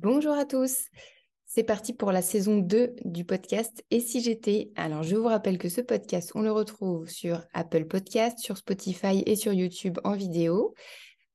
Bonjour 0.00 0.32
à 0.32 0.46
tous. 0.46 0.86
C'est 1.44 1.64
parti 1.64 1.92
pour 1.92 2.12
la 2.12 2.22
saison 2.22 2.56
2 2.56 2.94
du 3.04 3.26
podcast 3.26 3.84
Et 3.90 4.02
Alors, 4.74 5.02
je 5.02 5.16
vous 5.16 5.26
rappelle 5.26 5.58
que 5.58 5.68
ce 5.68 5.82
podcast, 5.82 6.32
on 6.34 6.40
le 6.40 6.50
retrouve 6.50 7.10
sur 7.10 7.42
Apple 7.52 7.84
Podcast, 7.84 8.38
sur 8.38 8.56
Spotify 8.56 9.22
et 9.26 9.36
sur 9.36 9.52
YouTube 9.52 9.98
en 10.04 10.12
vidéo. 10.12 10.74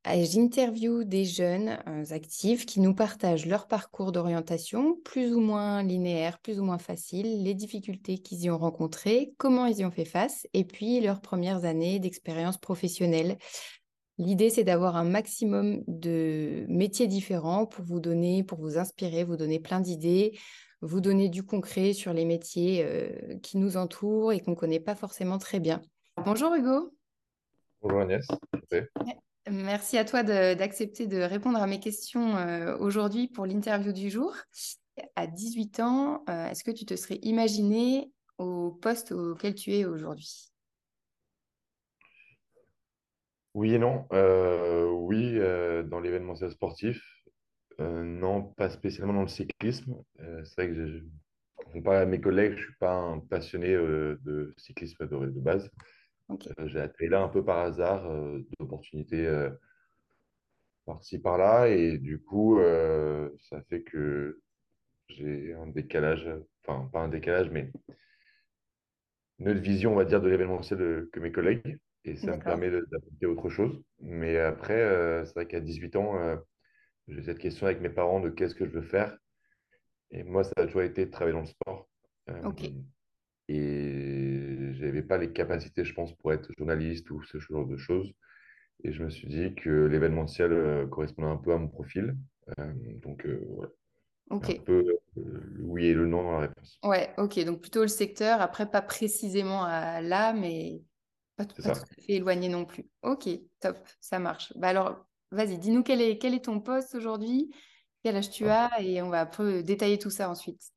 J'interview 0.06 1.04
des 1.04 1.26
jeunes 1.26 1.78
euh, 1.88 2.04
actifs 2.10 2.66
qui 2.66 2.80
nous 2.80 2.96
partagent 2.96 3.46
leur 3.46 3.68
parcours 3.68 4.12
d'orientation, 4.12 4.98
plus 5.06 5.36
ou 5.36 5.40
moins 5.40 5.84
linéaire, 5.84 6.40
plus 6.40 6.60
ou 6.60 6.64
moins 6.64 6.80
facile, 6.80 7.44
les 7.44 7.54
difficultés 7.54 8.18
qu'ils 8.18 8.42
y 8.42 8.50
ont 8.50 8.58
rencontrées, 8.58 9.34
comment 9.38 9.68
ils 9.68 9.80
y 9.80 9.86
ont 9.86 9.92
fait 9.92 10.06
face, 10.06 10.48
et 10.54 10.64
puis 10.64 11.00
leurs 11.00 11.22
premières 11.22 11.64
années 11.66 12.00
d'expérience 12.00 12.58
professionnelle. 12.58 13.38
L'idée, 14.20 14.50
c'est 14.50 14.64
d'avoir 14.64 14.96
un 14.96 15.04
maximum 15.04 15.84
de 15.88 16.66
métiers 16.68 17.08
différents 17.08 17.68
pour 17.68 17.86
vous 17.86 18.00
donner, 18.00 18.44
pour 18.44 18.60
vous 18.60 18.78
inspirer, 18.80 19.24
vous 19.24 19.38
donner 19.38 19.60
plein 19.60 19.80
d'idées, 19.80 20.38
vous 20.82 21.02
donner 21.02 21.30
du 21.30 21.44
concret 21.44 21.94
sur 21.94 22.14
les 22.14 22.26
métiers 22.26 22.84
euh, 22.84 23.38
qui 23.44 23.58
nous 23.58 23.78
entourent 23.78 24.34
et 24.34 24.40
qu'on 24.40 24.52
ne 24.52 24.56
connaît 24.56 24.80
pas 24.80 24.96
forcément 24.96 25.38
très 25.38 25.60
bien. 25.60 25.82
Bonjour 26.26 26.54
Hugo. 26.56 26.94
Bonjour 27.82 28.02
Agnès. 28.02 28.28
Merci 29.50 29.98
à 29.98 30.04
toi 30.04 30.24
d'accepter 30.24 31.08
de, 31.08 31.18
répondre 31.18 31.62
à 31.62 31.68
mes 31.68 31.80
questions 31.80 32.36
euh, 32.36 32.76
aujourd'hui 32.80 33.28
pour 33.28 33.46
l'interview 33.46 33.94
du 33.94 34.10
jour. 34.10 34.36
À 35.16 35.28
18 35.28 35.80
ans, 35.80 36.24
euh, 36.28 36.50
est-ce 36.50 36.64
que 36.64 36.72
tu 36.72 36.86
te 36.86 36.96
serais 36.96 37.20
imaginé 37.22 38.12
au 38.40 38.72
poste 38.72 39.12
auquel 39.12 39.54
tu 39.54 39.74
es 39.74 39.86
aujourd'hui? 39.86 40.52
Oui 43.58 43.74
et 43.74 43.80
non. 43.80 44.06
Euh, 44.14 44.86
oui, 44.90 45.40
dans 45.90 46.00
l'événementiel 46.00 46.52
sportif. 46.52 47.02
non, 47.80 48.44
pas 48.44 48.70
spécialement 48.70 49.14
dans 49.14 49.22
le 49.24 49.28
cyclisme. 49.28 49.96
c'est 50.18 50.56
vrai 50.56 50.68
que 50.68 50.88
je, 50.88 51.04
comparé 51.72 51.98
à 51.98 52.06
mes 52.06 52.22
collègues, 52.22 52.54
je 52.54 52.58
ne 52.60 52.64
suis 52.66 52.78
pas 52.80 52.94
un 52.94 53.20
passionné 53.20 53.74
de 53.74 54.54
cyclisme 54.58 55.08
de, 55.08 55.18
de 55.18 55.40
base. 55.40 55.72
Euh, 56.30 56.68
j'ai 56.68 56.80
atterri 56.80 57.10
là 57.10 57.22
un 57.22 57.30
peu 57.30 57.44
par 57.44 57.60
hasard, 57.60 58.06
euh, 58.06 58.46
d'opportunités 58.60 59.26
euh, 59.26 59.50
par-ci 60.86 61.20
par-là. 61.20 61.68
Et 61.70 61.98
du 61.98 62.20
coup, 62.20 62.60
ça 63.50 63.62
fait 63.70 63.84
que 63.84 64.42
j'ai 65.10 65.54
un 65.54 65.68
décalage, 65.68 66.30
enfin, 66.66 66.90
pas 66.92 67.02
un 67.02 67.10
décalage, 67.10 67.50
mais 67.50 67.72
une 69.40 69.50
autre 69.50 69.62
vision, 69.62 69.94
on 69.94 69.96
va 69.96 70.06
dire, 70.06 70.22
de 70.22 70.30
l'événementiel 70.30 71.08
que 71.12 71.20
mes 71.20 71.32
collègues. 71.32 71.80
Et 72.06 72.16
ça 72.16 72.38
me 72.38 72.42
permet 72.42 72.70
d'apporter 72.70 73.26
autre 73.26 73.50
chose. 73.50 73.84
Mais 74.00 74.38
après, 74.38 75.24
c'est 75.26 75.34
vrai 75.34 75.48
qu'à 75.48 75.60
18 75.60 75.96
ans, 75.98 76.38
j'ai 77.08 77.22
cette 77.24 77.40
question 77.40 77.66
avec 77.66 77.82
mes 77.82 77.90
parents 77.90 78.20
de 78.20 78.30
qu'est-ce 78.30 78.56
que 78.56 78.66
je 78.66 78.72
veux 78.72 78.82
faire. 78.82 79.18
Et 80.12 80.24
moi, 80.24 80.44
ça 80.44 80.54
a 80.58 80.66
toujours 80.66 80.84
été 80.84 81.06
de 81.06 81.12
travailler 81.12 81.34
dans 81.34 81.42
le 81.42 81.48
sport. 81.48 81.90
Et 83.50 84.74
je 84.74 84.86
n'avais 84.86 85.02
pas 85.02 85.18
les 85.18 85.32
capacités, 85.32 85.86
je 85.86 85.94
pense, 85.94 86.14
pour 86.16 86.34
être 86.34 86.50
journaliste 86.58 87.10
ou 87.12 87.24
ce 87.24 87.40
genre 87.40 87.66
de 87.66 87.78
choses. 87.78 88.14
Et 88.84 88.92
je 88.92 89.04
me 89.04 89.10
suis 89.10 89.28
dit 89.28 89.56
que 89.56 89.86
l'événementiel 89.86 90.52
euh, 90.52 90.88
correspondait 90.88 91.30
un 91.30 91.38
peu 91.38 91.54
à 91.54 91.58
mon 91.58 91.68
profil. 91.68 92.16
Euh, 92.60 92.74
donc, 93.02 93.26
euh, 93.26 93.40
ouais. 93.48 93.68
Un 94.30 94.40
peu 94.40 94.84
le 95.16 95.64
oui 95.64 95.86
et 95.86 95.94
le 95.94 96.06
non 96.06 96.22
dans 96.24 96.34
la 96.34 96.40
réponse. 96.40 96.80
Ouais, 96.84 97.10
ok. 97.18 97.44
Donc, 97.46 97.62
plutôt 97.62 97.82
le 97.82 97.88
secteur. 97.88 98.42
Après, 98.42 98.70
pas 98.70 98.82
précisément 98.82 99.64
à 99.64 100.02
là, 100.02 100.34
mais 100.34 100.82
pas, 101.38 101.46
tout, 101.46 101.62
à 101.64 101.76
fait 101.76 101.86
éloigné 102.08 102.50
non 102.50 102.66
plus. 102.66 102.86
Ok, 103.04 103.30
top. 103.60 103.78
Ça 104.02 104.20
marche. 104.20 104.52
Bah 104.58 104.70
alors, 104.70 105.06
vas-y, 105.32 105.58
dis-nous 105.58 105.84
quel 105.84 106.02
est, 106.02 106.18
quel 106.18 106.34
est 106.34 106.46
ton 106.46 106.60
poste 106.60 106.96
aujourd'hui, 106.96 107.52
quel 108.04 108.16
âge 108.16 108.32
tu 108.32 108.46
ah. 108.48 108.70
as, 108.74 108.82
et 108.82 109.02
on 109.02 109.10
va 109.10 109.22
un 109.22 109.26
peu 109.26 109.64
détailler 109.64 110.00
tout 110.00 110.10
ça 110.10 110.30
ensuite. 110.30 110.72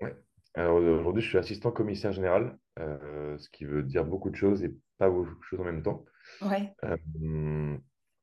Ouais. 0.00 0.14
Alors 0.54 0.76
aujourd'hui, 0.76 1.22
je 1.22 1.28
suis 1.28 1.38
assistant 1.38 1.70
commissaire 1.70 2.12
général, 2.12 2.58
euh, 2.80 3.38
ce 3.38 3.48
qui 3.50 3.64
veut 3.64 3.82
dire 3.82 4.04
beaucoup 4.04 4.30
de 4.30 4.36
choses 4.36 4.64
et 4.64 4.74
pas 4.98 5.08
beaucoup 5.08 5.34
de 5.34 5.42
choses 5.42 5.60
en 5.60 5.64
même 5.64 5.82
temps. 5.82 6.04
Ouais. 6.42 6.74
Euh, 6.84 6.96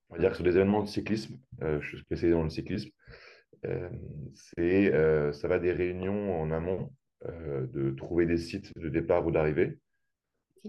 on 0.09 0.13
va 0.13 0.19
dire 0.19 0.31
que 0.31 0.35
sur 0.35 0.43
des 0.43 0.55
événements 0.55 0.83
de 0.83 0.89
cyclisme, 0.89 1.37
euh, 1.61 1.79
je 1.79 1.87
suis 1.87 1.99
spécialisé 1.99 2.37
dans 2.37 2.43
le 2.43 2.49
cyclisme, 2.49 2.89
c'est, 4.35 4.91
ça 5.33 5.47
va 5.47 5.57
des 5.57 5.72
réunions 5.72 6.39
en 6.39 6.51
amont, 6.51 6.93
de 7.23 7.89
trouver 7.97 8.27
des 8.27 8.37
sites 8.37 8.72
de 8.77 8.89
départ 8.89 9.25
ou 9.25 9.31
d'arrivée, 9.31 9.79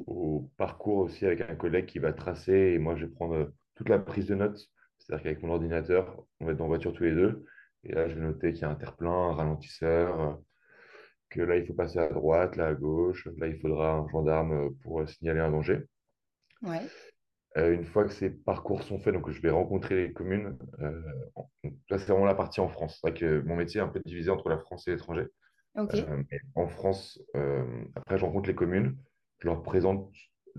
au 0.06 0.50
parcours 0.56 0.98
aussi 0.98 1.26
avec 1.26 1.40
un 1.40 1.54
collègue 1.54 1.86
qui 1.86 1.98
va 1.98 2.12
tracer 2.12 2.72
et 2.74 2.78
moi 2.78 2.96
je 2.96 3.06
vais 3.06 3.12
prendre 3.12 3.52
toute 3.74 3.88
la 3.88 3.98
prise 3.98 4.26
de 4.26 4.34
notes, 4.34 4.68
c'est-à-dire 4.98 5.22
qu'avec 5.22 5.42
mon 5.42 5.50
ordinateur, 5.52 6.24
on 6.40 6.46
va 6.46 6.52
être 6.52 6.58
dans 6.58 6.64
la 6.64 6.68
voiture 6.68 6.92
tous 6.92 7.04
les 7.04 7.14
deux, 7.14 7.44
et 7.84 7.92
là 7.92 8.08
je 8.08 8.14
vais 8.14 8.20
noter 8.20 8.52
qu'il 8.52 8.62
y 8.62 8.64
a 8.64 8.70
un 8.70 8.74
terre-plein, 8.74 9.10
un 9.10 9.34
ralentisseur 9.34 10.38
que 11.30 11.40
là, 11.42 11.56
il 11.56 11.66
faut 11.66 11.74
passer 11.74 11.98
à 11.98 12.08
droite, 12.08 12.56
là 12.56 12.68
à 12.68 12.74
gauche, 12.74 13.28
là, 13.38 13.46
il 13.46 13.58
faudra 13.58 13.92
un 13.92 14.08
gendarme 14.08 14.74
pour 14.82 15.00
euh, 15.00 15.06
signaler 15.06 15.40
un 15.40 15.50
danger. 15.50 15.84
Euh, 17.56 17.72
une 17.72 17.84
fois 17.84 18.04
que 18.04 18.12
ces 18.12 18.30
parcours 18.30 18.82
sont 18.82 18.98
faits, 18.98 19.14
donc 19.14 19.30
je 19.30 19.40
vais 19.40 19.50
rencontrer 19.50 20.06
les 20.06 20.12
communes. 20.12 20.58
Euh, 20.80 21.02
là, 21.88 21.98
c'est 21.98 22.12
vraiment 22.12 22.26
la 22.26 22.34
partie 22.34 22.60
en 22.60 22.68
France. 22.68 22.98
C'est 23.00 23.08
vrai 23.08 23.18
que 23.18 23.40
mon 23.46 23.56
métier 23.56 23.80
est 23.80 23.84
un 23.84 23.88
peu 23.88 24.00
divisé 24.04 24.30
entre 24.30 24.48
la 24.48 24.58
France 24.58 24.86
et 24.88 24.90
l'étranger. 24.90 25.26
en 26.54 26.68
France, 26.68 27.20
après, 27.94 28.18
je 28.18 28.24
rencontre 28.24 28.48
les 28.48 28.54
communes, 28.54 28.96
je 29.46 29.50
leur 29.52 29.62
présente 29.62 30.12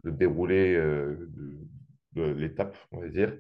le 0.04 0.12
déroulé 0.12 0.76
de, 0.76 2.24
l'étape, 2.24 2.78
on 2.92 3.02
va 3.02 3.10
dire, 3.10 3.38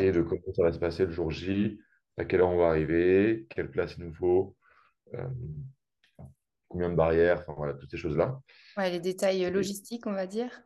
et 0.00 0.10
de 0.10 0.22
comment 0.22 0.40
ça 0.54 0.62
va 0.62 0.72
se 0.72 0.78
passer 0.78 1.04
le 1.04 1.12
jour 1.12 1.30
J, 1.30 1.78
à 2.16 2.24
quelle 2.24 2.40
heure 2.40 2.48
on 2.48 2.56
va 2.56 2.68
arriver, 2.68 3.46
quelle 3.50 3.70
place 3.70 3.96
il 3.98 4.04
nous 4.04 4.14
faut 4.14 4.56
combien 6.68 6.90
de 6.90 6.94
barrières, 6.94 7.40
enfin 7.40 7.54
voilà, 7.56 7.74
toutes 7.74 7.90
ces 7.90 7.96
choses-là. 7.96 8.40
Ouais, 8.76 8.90
les 8.90 9.00
détails 9.00 9.50
logistiques, 9.50 10.06
on 10.06 10.12
va 10.12 10.26
dire. 10.26 10.62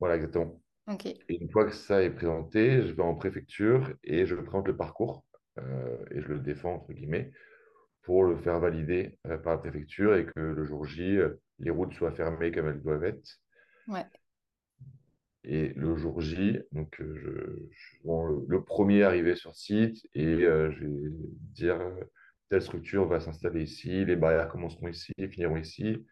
Voilà, 0.00 0.16
exactement. 0.16 0.60
Et 1.02 1.40
une 1.40 1.50
fois 1.50 1.64
que 1.64 1.74
ça 1.74 2.02
est 2.02 2.10
présenté, 2.10 2.82
je 2.82 2.92
vais 2.92 3.02
en 3.02 3.14
préfecture 3.14 3.92
et 4.04 4.24
je 4.24 4.36
présente 4.36 4.68
le 4.68 4.76
parcours 4.76 5.24
euh, 5.58 5.96
et 6.12 6.20
je 6.20 6.28
le 6.28 6.38
défends, 6.38 6.74
entre 6.74 6.92
guillemets, 6.92 7.32
pour 8.02 8.22
le 8.24 8.36
faire 8.36 8.60
valider 8.60 9.18
euh, 9.26 9.36
par 9.36 9.54
la 9.54 9.58
préfecture 9.58 10.14
et 10.14 10.26
que 10.26 10.38
le 10.38 10.64
jour 10.64 10.84
J, 10.84 11.18
euh, 11.18 11.40
les 11.58 11.70
routes 11.70 11.92
soient 11.94 12.12
fermées 12.12 12.52
comme 12.52 12.68
elles 12.68 12.82
doivent 12.82 13.04
être. 13.04 13.40
Ouais. 13.88 14.04
Et 15.44 15.68
le 15.74 15.96
jour 15.96 16.20
J, 16.20 16.58
donc 16.72 16.96
je, 17.00 17.30
le, 18.04 18.60
premier 18.64 19.04
arrivé 19.04 19.36
sur 19.36 19.54
site 19.54 20.08
et 20.14 20.40
je 20.40 20.84
vais 20.84 21.10
dire 21.54 21.78
telle 22.48 22.62
structure 22.62 23.06
va 23.06 23.20
s'installer 23.20 23.62
ici, 23.62 24.04
les 24.04 24.16
barrières 24.16 24.48
commenceront 24.48 24.88
ici, 24.88 25.12
finiront 25.30 25.56
ici. 25.56 26.04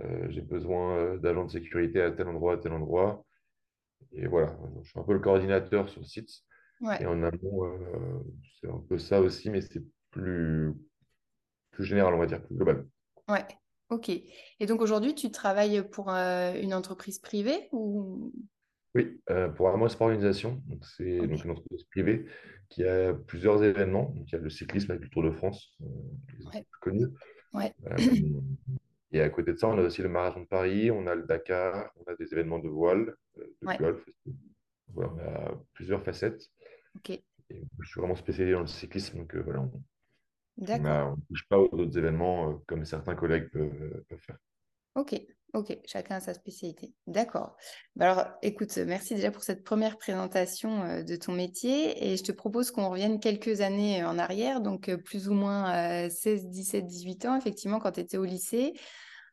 Euh, 0.00 0.26
j'ai 0.30 0.42
besoin 0.42 0.96
euh, 0.96 1.18
d'agents 1.18 1.44
de 1.44 1.50
sécurité 1.50 2.00
à 2.00 2.10
tel 2.10 2.28
endroit, 2.28 2.54
à 2.54 2.56
tel 2.58 2.72
endroit. 2.72 3.24
Et 4.12 4.26
voilà, 4.26 4.56
je 4.82 4.88
suis 4.88 4.98
un 4.98 5.02
peu 5.02 5.12
le 5.12 5.18
coordinateur 5.20 5.88
sur 5.88 6.00
le 6.00 6.06
site. 6.06 6.30
Et 6.98 7.04
en 7.04 7.22
amont, 7.22 7.66
euh, 7.66 8.22
c'est 8.58 8.68
un 8.68 8.82
peu 8.88 8.98
ça 8.98 9.20
aussi, 9.20 9.50
mais 9.50 9.60
c'est 9.60 9.82
plus, 10.10 10.72
plus 11.72 11.84
général, 11.84 12.14
on 12.14 12.18
va 12.18 12.26
dire, 12.26 12.42
plus 12.42 12.56
global. 12.56 12.86
Ouais, 13.28 13.46
ok. 13.90 14.08
Et 14.08 14.66
donc 14.66 14.80
aujourd'hui, 14.80 15.14
tu 15.14 15.30
travailles 15.30 15.82
pour 15.88 16.08
une 16.08 16.74
entreprise 16.74 17.18
privée 17.18 17.68
ou? 17.72 18.32
Oui, 18.94 19.20
euh, 19.30 19.48
pour 19.48 19.68
Amos 19.68 19.90
Sport 19.90 20.08
Organisation, 20.08 20.60
c'est 20.82 21.18
une 21.18 21.32
entreprise 21.32 21.84
privée 21.84 22.26
qui 22.68 22.84
a 22.84 23.14
plusieurs 23.14 23.62
événements. 23.62 24.12
Donc, 24.16 24.30
il 24.30 24.32
y 24.32 24.38
a 24.38 24.40
le 24.40 24.50
cyclisme 24.50 24.90
avec 24.90 25.04
le 25.04 25.10
Tour 25.10 25.22
de 25.22 25.30
France, 25.30 25.76
euh, 25.82 26.50
plus 26.50 26.80
connu. 26.80 27.06
Euh, 27.54 27.70
et 29.12 29.20
à 29.20 29.28
côté 29.30 29.52
de 29.52 29.58
ça, 29.58 29.68
on 29.68 29.78
a 29.78 29.82
aussi 29.82 30.02
le 30.02 30.08
Marathon 30.08 30.40
de 30.40 30.46
Paris, 30.46 30.90
on 30.90 31.06
a 31.06 31.14
le 31.14 31.22
Dakar, 31.22 31.92
on 31.96 32.10
a 32.10 32.16
des 32.16 32.32
événements 32.32 32.58
de 32.58 32.68
voile, 32.68 33.14
de 33.36 33.76
golf. 33.78 34.04
on 34.96 35.02
a 35.02 35.54
plusieurs 35.72 36.02
facettes. 36.02 36.42
je 37.08 37.14
suis 37.84 38.00
vraiment 38.00 38.16
spécialisé 38.16 38.54
dans 38.54 38.60
le 38.60 38.66
cyclisme, 38.66 39.18
donc 39.18 39.36
voilà, 39.36 39.60
on 39.60 39.82
ne 40.60 41.14
touche 41.28 41.48
pas 41.48 41.58
aux 41.58 41.68
autres 41.72 41.98
événements 41.98 42.60
comme 42.66 42.84
certains 42.84 43.14
collègues 43.14 43.48
peuvent 43.50 44.04
faire. 44.18 44.38
Ok, 44.96 45.20
ok, 45.54 45.78
chacun 45.86 46.16
a 46.16 46.20
sa 46.20 46.34
spécialité. 46.34 46.92
D'accord. 47.06 47.56
Bah 47.94 48.12
alors, 48.12 48.32
écoute, 48.42 48.76
merci 48.78 49.14
déjà 49.14 49.30
pour 49.30 49.42
cette 49.42 49.62
première 49.62 49.98
présentation 49.98 50.82
euh, 50.82 51.02
de 51.02 51.16
ton 51.16 51.32
métier 51.32 52.10
et 52.12 52.16
je 52.16 52.24
te 52.24 52.32
propose 52.32 52.70
qu'on 52.70 52.88
revienne 52.88 53.20
quelques 53.20 53.60
années 53.60 54.04
en 54.04 54.18
arrière, 54.18 54.60
donc 54.60 54.88
euh, 54.88 54.96
plus 54.96 55.28
ou 55.28 55.34
moins 55.34 56.08
16, 56.08 56.48
17, 56.48 56.86
18 56.86 57.26
ans, 57.26 57.36
effectivement, 57.36 57.78
quand 57.78 57.92
tu 57.92 58.00
étais 58.00 58.16
au 58.16 58.24
lycée. 58.24 58.74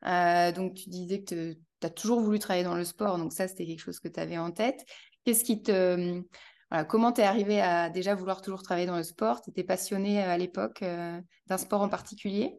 Euh, 0.06 0.52
donc, 0.52 0.76
tu 0.76 0.90
disais 0.90 1.24
que 1.24 1.54
tu 1.54 1.58
as 1.82 1.90
toujours 1.90 2.22
voulu 2.22 2.40
travailler 2.40 2.64
dans 2.64 2.76
le 2.76 2.84
sport, 2.84 3.18
donc 3.18 3.34
ça, 3.34 3.48
c'était 3.48 3.66
quelque 3.66 3.82
chose 3.82 4.00
que 4.00 4.08
tu 4.08 4.20
avais 4.20 4.38
en 4.38 4.52
tête. 4.52 4.86
Qu'est-ce 5.24 5.44
qui 5.44 5.62
te. 5.62 6.22
Voilà, 6.70 6.86
comment 6.86 7.12
tu 7.12 7.22
es 7.22 7.24
arrivé 7.24 7.62
à 7.62 7.90
déjà 7.90 8.14
vouloir 8.16 8.42
toujours 8.42 8.62
travailler 8.62 8.88
dans 8.88 8.98
le 8.98 9.04
sport? 9.04 9.42
Tu 9.42 9.50
étais 9.50 9.64
passionné 9.64 10.22
à 10.22 10.38
l'époque 10.38 10.82
d'un 10.82 11.58
sport 11.58 11.82
en 11.82 11.90
particulier? 11.90 12.58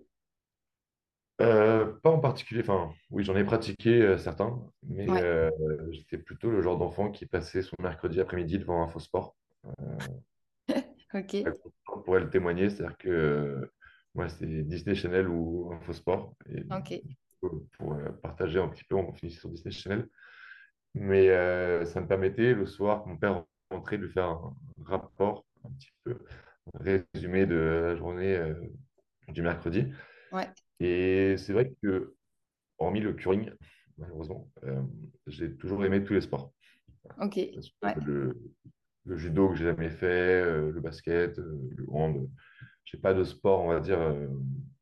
Euh, 1.41 1.93
pas 2.03 2.11
en 2.11 2.19
particulier, 2.19 2.63
enfin, 2.63 2.93
oui, 3.11 3.23
j'en 3.23 3.37
ai 3.37 3.45
pratiqué 3.45 4.03
euh, 4.03 4.19
certains, 4.19 4.61
mais 4.83 5.07
euh, 5.09 5.51
j'étais 5.93 6.19
plutôt 6.19 6.51
le 6.51 6.63
genre 6.63 6.79
d'enfant 6.79 7.13
qui 7.13 7.27
passait 7.27 7.63
son 7.63 7.77
mercredi 7.81 8.21
après-midi 8.21 8.59
devant 8.59 8.83
un 8.83 8.89
faux 8.89 8.99
sport. 8.99 9.37
Ok. 11.15 11.37
pourrait 12.05 12.21
le 12.21 12.31
témoigner, 12.31 12.69
c'est-à-dire 12.69 12.99
que 12.99 13.09
euh, 13.09 13.73
moi, 14.15 14.29
c'est 14.29 14.47
Disney 14.47 14.95
Channel 14.95 15.29
ou 15.29 15.73
Infosport. 15.73 16.35
Et 16.51 16.63
Ok. 16.71 17.01
pour, 17.41 17.63
pour, 17.79 17.95
euh, 17.95 18.11
partager 18.23 18.59
un 18.59 18.69
petit 18.69 18.85
peu, 18.85 18.97
on 18.97 19.13
finissait 19.13 19.41
sur 19.41 19.49
Disney 19.49 19.73
Channel. 19.73 20.09
Mais 20.95 21.29
euh, 21.31 21.85
ça 21.87 22.01
me 22.01 22.07
permettait 22.09 22.53
le 22.53 22.67
soir, 22.67 23.07
mon 23.07 23.17
père 23.17 23.45
de 23.71 23.97
lui 23.97 24.11
faire 24.11 24.27
un 24.27 24.55
rapport, 24.85 25.45
un 25.65 25.71
petit 25.71 25.91
peu 26.05 26.19
un 26.75 26.79
résumé 27.15 27.47
de 27.47 27.55
la 27.55 27.97
journée 27.97 28.37
euh, 28.37 28.55
du 29.29 29.43
mercredi. 29.43 29.93
Ouais. 30.33 30.49
Et 30.81 31.37
c'est 31.39 31.53
vrai 31.53 31.73
que, 31.83 32.15
hormis 32.79 33.01
le 33.01 33.13
curling, 33.13 33.51
malheureusement, 33.99 34.51
euh, 34.65 34.83
j'ai 35.27 35.57
toujours 35.57 35.85
aimé 35.85 36.05
tous 36.05 36.15
les 36.15 36.21
sports. 36.21 36.53
Ok. 37.21 37.37
Ouais. 37.37 37.95
Le, 38.07 38.39
le 39.05 39.17
judo 39.17 39.49
que 39.49 39.57
j'ai 39.57 39.65
jamais 39.65 39.91
fait, 39.91 40.43
euh, 40.43 40.71
le 40.71 40.81
basket, 40.81 41.37
le 41.39 41.87
hand. 41.89 42.29
Je 42.85 42.97
n'ai 42.97 43.01
pas 43.01 43.15
de 43.15 43.25
sport, 43.25 43.63
on 43.63 43.69
va 43.69 43.81
dire, 43.81 44.01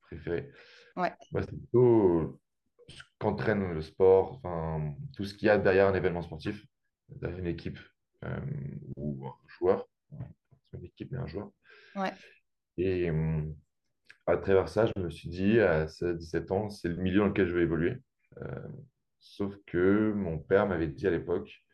préféré. 0.02 0.50
Ouais. 0.96 1.12
Moi, 1.32 1.42
c'est 1.42 1.56
plutôt 1.56 2.40
ce 2.88 3.02
qu'entraîne 3.18 3.72
le 3.72 3.82
sport, 3.82 4.40
tout 5.16 5.24
ce 5.24 5.34
qu'il 5.34 5.46
y 5.46 5.50
a 5.50 5.58
derrière 5.58 5.88
un 5.88 5.94
événement 5.94 6.22
sportif, 6.22 6.64
derrière 7.08 7.40
une 7.40 7.46
équipe 7.46 7.78
ou 8.96 9.26
un 9.26 9.34
joueur. 9.48 9.88
Une 10.72 10.84
équipe, 10.84 11.10
mais 11.12 11.18
un 11.18 11.26
joueur. 11.26 11.50
Ouais. 11.94 12.12
Et 12.76 13.08
euh, 13.10 13.42
à 14.26 14.36
travers 14.36 14.68
ça, 14.68 14.86
je 14.86 15.02
me 15.02 15.10
suis 15.10 15.28
dit, 15.28 15.60
à 15.60 15.86
16-17 15.86 16.52
ans, 16.52 16.68
c'est 16.68 16.88
le 16.88 16.96
milieu 16.96 17.20
dans 17.20 17.26
lequel 17.28 17.48
je 17.48 17.54
vais 17.56 17.62
évoluer. 17.62 17.96
Euh, 18.42 18.68
sauf 19.18 19.54
que 19.66 20.12
mon 20.12 20.38
père 20.38 20.66
m'avait 20.66 20.88
dit 20.88 21.06
à 21.06 21.10
l'époque, 21.10 21.64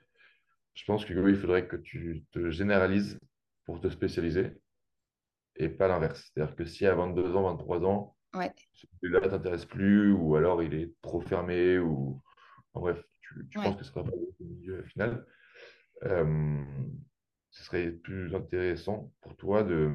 je 0.74 0.84
pense 0.84 1.04
que 1.04 1.12
oui, 1.14 1.32
il 1.32 1.36
faudrait 1.38 1.66
que 1.66 1.76
tu 1.76 2.24
te 2.30 2.50
généralises 2.50 3.18
pour 3.64 3.80
te 3.80 3.88
spécialiser 3.88 4.52
et 5.56 5.68
pas 5.68 5.88
l'inverse. 5.88 6.30
C'est-à-dire 6.32 6.56
que 6.56 6.64
si 6.64 6.86
à 6.86 6.94
22 6.94 7.36
ans, 7.36 7.42
23 7.42 7.84
ans, 7.84 8.16
Ouais. 8.34 8.50
celui-là 9.00 9.20
ne 9.20 9.28
t'intéresse 9.28 9.66
plus 9.66 10.12
ou 10.12 10.36
alors 10.36 10.62
il 10.62 10.72
est 10.74 10.94
trop 11.02 11.20
fermé 11.20 11.78
ou 11.78 12.22
en 12.72 12.80
bref, 12.80 13.02
tu, 13.20 13.46
tu 13.50 13.58
Ouais. 13.58 13.64
penses 13.64 13.76
que 13.76 13.84
ce 13.84 13.90
sera 13.90 14.04
pas 14.04 14.10
le 14.10 14.46
milieu 14.46 14.82
final, 14.84 15.26
euh, 16.04 16.64
ce 17.50 17.64
serait 17.64 17.90
plus 17.90 18.34
intéressant 18.34 19.12
pour 19.20 19.36
toi 19.36 19.62
de, 19.62 19.90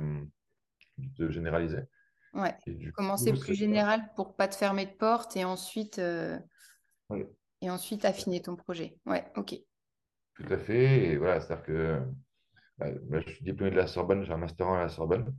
de 0.97 1.29
généraliser. 1.29 1.81
Ouais. 2.33 2.55
Commencer 2.95 3.33
coup, 3.33 3.39
plus 3.39 3.55
général 3.55 4.11
pour 4.15 4.35
pas 4.35 4.47
te 4.47 4.55
fermer 4.55 4.85
de 4.85 4.91
porte 4.91 5.35
et 5.37 5.43
ensuite, 5.45 5.99
euh, 5.99 6.37
Ouais. 7.09 7.27
et 7.61 7.69
ensuite 7.69 8.05
affiner 8.05 8.41
ton 8.41 8.55
projet? 8.55 8.99
Ouais, 9.05 9.31
ok. 9.35 9.55
Tout 10.35 10.53
à 10.53 10.57
fait. 10.57 11.05
Et 11.05 11.17
voilà, 11.17 11.41
c'est-à-dire 11.41 11.65
que 11.65 12.01
bah, 12.77 12.87
je 13.25 13.29
suis 13.33 13.43
diplômé 13.43 13.71
de 13.71 13.75
la 13.77 13.87
Sorbonne, 13.87 14.23
j'ai 14.23 14.33
un 14.33 14.37
master 14.37 14.67
1 14.67 14.77
à 14.77 14.81
la 14.83 14.89
Sorbonne 14.89 15.35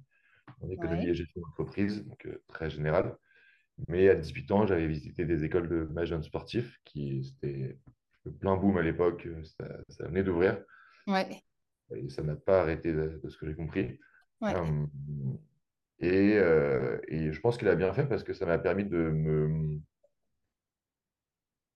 en 0.62 0.70
économie 0.70 1.04
Ouais. 1.04 1.10
et 1.10 1.14
gestion 1.14 1.42
d'entreprise, 1.42 2.06
donc 2.06 2.26
euh, 2.26 2.42
très 2.48 2.70
général. 2.70 3.16
Mais 3.88 4.08
à 4.08 4.16
18 4.16 4.50
ans, 4.52 4.66
j'avais 4.66 4.88
visité 4.88 5.24
des 5.26 5.44
écoles 5.44 5.68
de 5.68 5.84
management 5.84 6.22
sportif 6.22 6.78
qui 6.84 7.24
c'était 7.24 7.78
le 8.24 8.32
plein 8.32 8.56
boom 8.56 8.78
à 8.78 8.82
l'époque, 8.82 9.26
euh, 9.26 9.42
ça, 9.44 9.66
ça 9.88 10.06
venait 10.08 10.22
d'ouvrir 10.22 10.58
Ouais. 11.06 11.42
et 11.94 12.08
ça 12.10 12.22
n'a 12.22 12.34
pas 12.36 12.60
arrêté 12.62 12.92
de, 12.92 13.20
de 13.22 13.28
ce 13.28 13.36
que 13.38 13.46
j'ai 13.46 13.54
compris. 13.54 13.98
Ouais. 14.40 14.54
Euh, 14.54 14.86
et, 16.00 16.36
euh, 16.36 16.98
et 17.08 17.32
je 17.32 17.40
pense 17.40 17.56
qu'il 17.58 17.68
a 17.68 17.74
bien 17.76 17.92
fait 17.92 18.06
parce 18.06 18.22
que 18.24 18.32
ça 18.32 18.46
m'a 18.46 18.58
permis 18.58 18.84
de 18.84 18.96
me 18.96 19.80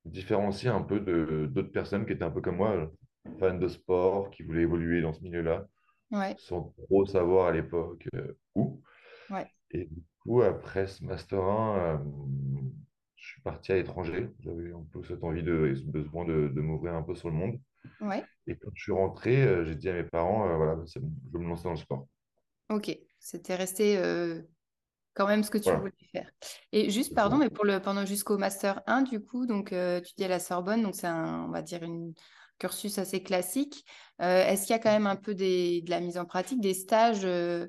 différencier 0.04 0.68
un 0.70 0.82
peu 0.82 1.00
de 1.00 1.46
d'autres 1.52 1.72
personnes 1.72 2.06
qui 2.06 2.12
étaient 2.12 2.24
un 2.24 2.30
peu 2.30 2.40
comme 2.40 2.56
moi, 2.56 2.90
fans 3.38 3.54
de 3.58 3.68
sport, 3.68 4.30
qui 4.30 4.42
voulaient 4.42 4.62
évoluer 4.62 5.00
dans 5.02 5.12
ce 5.12 5.22
milieu-là, 5.22 5.66
Ouais. 6.10 6.36
sans 6.36 6.74
trop 6.88 7.06
savoir 7.06 7.48
à 7.48 7.52
l'époque 7.52 8.08
euh, 8.14 8.34
où. 8.54 8.82
Et 9.72 9.86
du 9.86 10.02
coup, 10.22 10.42
après 10.42 10.86
ce 10.88 11.04
Master 11.04 11.40
1, 11.42 11.78
euh, 11.78 11.98
je 13.22 13.28
suis 13.34 13.42
parti 13.42 13.72
à 13.72 13.76
l'étranger. 13.76 14.28
J'avais 14.40 14.72
un 14.72 14.84
peu 14.92 15.02
cette 15.04 15.22
envie 15.24 15.42
de, 15.42 15.68
et 15.68 15.76
ce 15.76 15.84
besoin 15.84 16.24
de, 16.24 16.48
de 16.48 16.60
m'ouvrir 16.60 16.94
un 16.94 17.02
peu 17.02 17.14
sur 17.14 17.30
le 17.30 17.36
monde. 17.36 17.60
Ouais. 18.00 18.24
Et 18.46 18.56
quand 18.56 18.70
je 18.74 18.82
suis 18.82 18.92
rentré, 18.92 19.42
euh, 19.42 19.64
j'ai 19.64 19.76
dit 19.76 19.88
à 19.88 19.92
mes 19.94 20.04
parents, 20.04 20.48
euh, 20.48 20.56
voilà, 20.56 20.74
bon, 20.76 20.84
je 20.86 20.98
veux 21.00 21.38
me 21.38 21.48
lancer 21.48 21.64
dans 21.64 21.70
le 21.72 21.76
sport. 21.76 22.08
Ok. 22.70 22.96
C'était 23.18 23.54
resté 23.54 23.96
euh, 23.98 24.42
quand 25.14 25.26
même 25.26 25.44
ce 25.44 25.50
que 25.50 25.58
tu 25.58 25.64
Voilà. 25.64 25.80
voulais 25.80 25.92
faire. 26.12 26.30
Et 26.72 26.90
juste, 26.90 27.14
pardon, 27.14 27.36
mais 27.38 27.50
pour 27.50 27.64
le 27.64 27.80
pendant 27.80 28.04
jusqu'au 28.06 28.38
master 28.38 28.82
1, 28.86 29.02
du 29.02 29.20
coup, 29.24 29.46
donc 29.46 29.72
euh, 29.72 30.00
tu 30.00 30.14
dis 30.16 30.24
à 30.24 30.28
la 30.28 30.40
Sorbonne, 30.40 30.82
donc 30.82 30.94
c'est 30.96 31.06
un, 31.06 31.44
on 31.46 31.50
va 31.50 31.62
dire, 31.62 31.82
une 31.82 32.14
cursus 32.58 32.98
assez 32.98 33.22
classique. 33.22 33.84
Euh, 34.20 34.44
est-ce 34.46 34.62
qu'il 34.66 34.72
y 34.76 34.78
a 34.78 34.80
quand 34.80 34.92
même 34.92 35.06
un 35.06 35.16
peu 35.16 35.34
des, 35.34 35.82
de 35.82 35.90
la 35.90 36.00
mise 36.00 36.18
en 36.18 36.24
pratique, 36.24 36.60
des 36.60 36.74
stages 36.74 37.24
euh, 37.24 37.66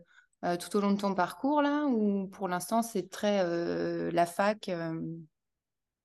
tout 0.59 0.75
au 0.75 0.81
long 0.81 0.91
de 0.91 0.99
ton 0.99 1.15
parcours 1.15 1.61
là, 1.61 1.85
ou 1.85 2.27
pour 2.27 2.49
l'instant 2.49 2.81
c'est 2.81 3.09
très 3.09 4.11
la 4.11 4.25
fac 4.25 4.69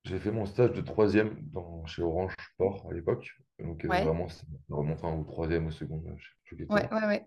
J'ai 0.08 0.18
fait 0.18 0.30
mon 0.32 0.46
stage 0.46 0.72
de 0.72 0.80
troisième 0.80 1.36
dans, 1.52 1.84
chez 1.86 2.02
Orange 2.02 2.34
Sport 2.54 2.86
à 2.90 2.94
l'époque. 2.94 3.30
Donc, 3.60 3.84
euh, 3.84 3.90
Ouais, 3.90 4.12
vraiment, 4.12 4.28
ça 4.28 4.44
remonte 4.70 5.04
au 5.04 5.24
troisième 5.24 5.66
ou 5.66 5.70
seconde, 5.70 6.02
je 6.06 6.10
ne 6.12 6.16
sais 6.16 6.56
plus 6.56 6.56
ouais, 6.68 6.88
ouais, 6.92 7.26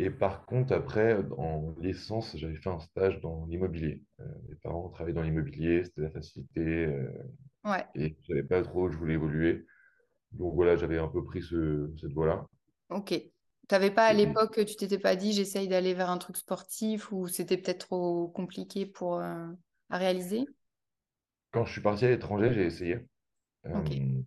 Et 0.00 0.10
par 0.10 0.46
contre, 0.46 0.72
après, 0.72 1.16
en 1.38 1.74
licence, 1.80 2.36
j'avais 2.36 2.56
fait 2.56 2.70
un 2.70 2.80
stage 2.80 3.20
dans 3.20 3.44
l'immobilier. 3.46 4.02
Euh, 4.20 4.24
mes 4.48 4.56
parents 4.56 4.88
travaillaient 4.88 5.14
dans 5.14 5.22
l'immobilier, 5.22 5.84
c'était 5.84 6.00
la 6.02 6.10
facilité, 6.10 6.60
euh, 6.86 7.12
ouais, 7.64 7.86
et 7.96 8.16
je 8.22 8.28
savais 8.28 8.44
pas 8.44 8.62
trop 8.62 8.84
où 8.88 8.92
je 8.92 8.98
voulais 8.98 9.14
évoluer. 9.14 9.66
Donc 10.32 10.54
voilà, 10.54 10.76
j'avais 10.76 10.98
un 10.98 11.08
peu 11.08 11.24
pris 11.24 11.42
ce- 11.42 11.90
cette 12.00 12.12
voie-là. 12.12 12.46
ok. 12.90 13.14
T'avais 13.68 13.90
pas 13.92 14.06
à 14.08 14.12
l'époque, 14.12 14.64
tu 14.66 14.76
t'étais 14.76 14.98
pas 14.98 15.14
dit 15.16 15.32
j'essaye 15.32 15.68
d'aller 15.68 15.94
vers 15.94 16.10
un 16.10 16.18
truc 16.18 16.36
sportif 16.36 17.12
ou 17.12 17.28
c'était 17.28 17.56
peut-être 17.56 17.86
trop 17.86 18.28
compliqué 18.28 18.84
pour 18.86 19.18
euh, 19.20 19.46
à 19.90 19.98
réaliser? 19.98 20.52
Quand 21.52 21.64
je 21.64 21.72
suis 21.72 21.80
parti 21.80 22.04
à 22.06 22.08
l'étranger, 22.10 22.52
j'ai 22.54 22.64
essayé. 22.66 22.98
Ok, 23.72 23.90
Euh, 23.90 24.22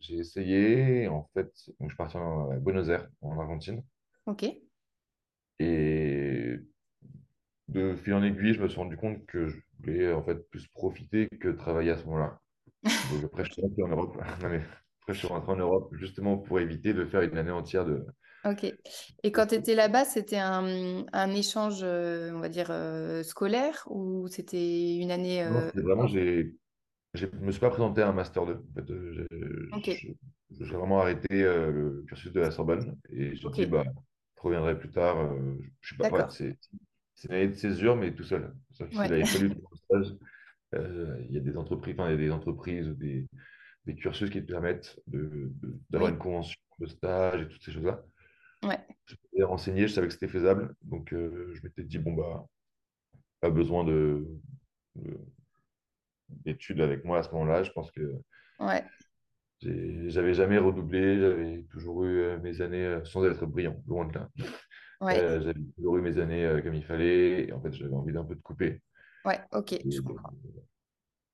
j'ai 0.00 0.16
essayé, 0.18 1.08
en 1.08 1.30
fait, 1.34 1.46
donc 1.80 1.88
je 1.88 1.94
suis 1.94 1.96
parti 1.96 2.16
en- 2.18 2.50
à 2.50 2.56
Buenos 2.58 2.88
Aires, 2.90 3.08
en 3.22 3.38
Argentine. 3.40 3.82
ok, 4.24 4.42
Et 5.58 6.60
de 7.68 7.94
fil 7.96 8.14
en 8.14 8.22
aiguille, 8.22 8.54
je 8.54 8.62
me 8.62 8.68
suis 8.68 8.78
rendu 8.78 8.96
compte 8.96 9.24
que 9.26 9.48
je 9.48 9.58
voulais 9.80 10.12
en 10.12 10.22
fait 10.22 10.48
plus 10.50 10.66
profiter 10.68 11.28
que 11.40 11.48
travailler 11.48 11.90
à 11.90 11.96
ce 11.98 12.04
moment-là. 12.04 12.40
Donc 13.04 13.24
après, 13.24 13.44
je 13.44 13.52
suis 13.52 13.62
ok, 13.62 13.62
rentré 13.62 13.82
en 13.84 13.88
Europe. 13.88 14.18
Non, 14.42 14.50
mais 14.50 14.62
après, 15.02 15.14
je 15.14 15.18
suis 15.20 15.28
rentré 15.28 15.52
en 15.52 15.56
Europe 15.56 15.94
justement 15.96 16.38
pour 16.38 16.60
éviter 16.60 16.94
de 16.94 17.04
faire 17.06 17.22
une 17.22 17.38
année 17.38 17.50
entière 17.52 17.86
de... 17.86 18.06
ok. 18.44 18.64
Et 19.22 19.32
quand 19.32 19.46
tu 19.48 19.54
étais 19.54 19.74
là-bas, 19.74 20.04
c'était 20.04 20.38
un, 20.38 21.04
un 21.12 21.30
échange, 21.34 21.80
euh, 21.82 22.32
on 22.34 22.40
va 22.40 22.48
dire, 22.48 22.68
euh, 22.70 23.22
scolaire 23.22 23.84
ou 23.90 24.28
c'était 24.28 24.96
une 24.96 25.10
année 25.10 25.42
euh, 25.44 25.70
vraiment, 25.74 26.06
j'ai, 26.06 26.54
je 27.14 27.26
ne 27.26 27.40
me 27.46 27.52
suis 27.52 27.60
pas 27.60 27.70
présenté 27.70 28.02
à 28.02 28.08
un 28.08 28.12
Master 28.12 28.46
2. 28.46 28.54
En 28.56 28.74
fait, 28.74 28.90
euh, 28.92 29.28
Ok, 29.70 29.88
j'ai 29.88 30.16
je- 30.60 30.64
vraiment 30.76 31.00
arrêté 31.00 31.28
le 31.44 32.04
cursus 32.08 32.32
de 32.32 32.40
la 32.40 32.50
Sorbonne 32.52 32.98
et 33.10 33.36
j'ai 33.36 33.48
ok, 33.48 33.58
dit, 33.58 33.66
bah, 33.66 33.84
je 34.36 34.42
reviendrai 34.42 34.78
plus 34.78 34.90
tard. 34.90 35.18
je 35.82 35.90
sais 35.90 35.96
pas, 35.98 36.08
ouais, 36.10 36.26
d'accord. 36.26 36.32
c'est 36.32 36.58
une 37.28 37.32
année 37.34 37.48
de 37.48 37.54
césure, 37.54 37.96
mais 37.96 38.14
tout 38.14 38.24
seul. 38.24 38.54
Ouais, 38.92 39.10
n'avait 39.10 39.26
fallu 39.26 39.50
il 40.72 41.32
y 41.32 41.36
a 41.36 41.40
des 41.40 41.56
entreprises, 41.56 41.94
il 41.98 42.00
y 42.02 42.14
a 42.14 42.16
des 42.16 42.30
entreprises, 42.30 42.88
des, 42.88 43.26
des 43.86 43.94
cursus 43.96 44.30
qui 44.30 44.42
te 44.42 44.52
permettent 44.52 45.00
de, 45.08 45.52
de- 45.62 45.80
d'avoir 45.90 46.10
oui, 46.10 46.12
une 46.12 46.18
convention 46.18 46.58
de 46.80 46.86
stage 46.86 47.42
et 47.42 47.48
toutes 47.48 47.62
ces 47.62 47.72
choses-là. 47.72 48.04
Ouais, 48.62 48.86
Je 49.06 49.14
m'étais 49.32 49.44
renseigné, 49.44 49.88
je 49.88 49.94
savais 49.94 50.08
que 50.08 50.12
c'était 50.14 50.28
faisable. 50.28 50.74
Donc, 50.82 51.12
euh, 51.12 51.52
je 51.54 51.62
m'étais 51.62 51.84
dit, 51.84 51.98
bon, 51.98 52.12
bah, 52.14 52.46
pas 53.40 53.50
besoin 53.50 53.84
de, 53.84 54.26
de- 54.96 55.20
d'études 56.28 56.80
avec 56.80 57.04
moi 57.04 57.18
à 57.18 57.22
ce 57.22 57.30
moment-là. 57.30 57.62
Je 57.62 57.70
pense 57.72 57.90
que 57.92 58.20
ouais, 58.58 58.90
j'avais 59.60 60.34
jamais 60.34 60.58
redoublé, 60.58 61.18
j'avais 61.20 61.62
toujours 61.70 62.04
eu 62.04 62.18
euh, 62.20 62.38
mes 62.40 62.60
années 62.60 62.84
euh, 62.84 63.04
sans 63.04 63.24
être 63.24 63.46
brillant, 63.46 63.76
loin 63.86 64.06
de 64.06 64.14
là. 64.14 64.28
ouais, 65.00 65.24
Euh, 65.24 65.40
j'avais 65.42 65.60
toujours 65.76 65.98
eu 65.98 66.02
mes 66.02 66.18
années 66.18 66.60
comme 66.64 66.74
il 66.74 66.84
fallait. 66.84 67.46
Et 67.48 67.52
en 67.52 67.60
fait, 67.62 67.72
j'avais 67.74 67.94
envie 67.94 68.12
d'un 68.14 68.24
peu 68.24 68.34
de 68.36 68.40
couper. 68.42 68.82
ouais, 69.24 69.40
ok, 69.52 69.74
Et, 69.84 69.88
je 69.90 70.00
euh, 70.00 70.02
comprends. 70.02 70.32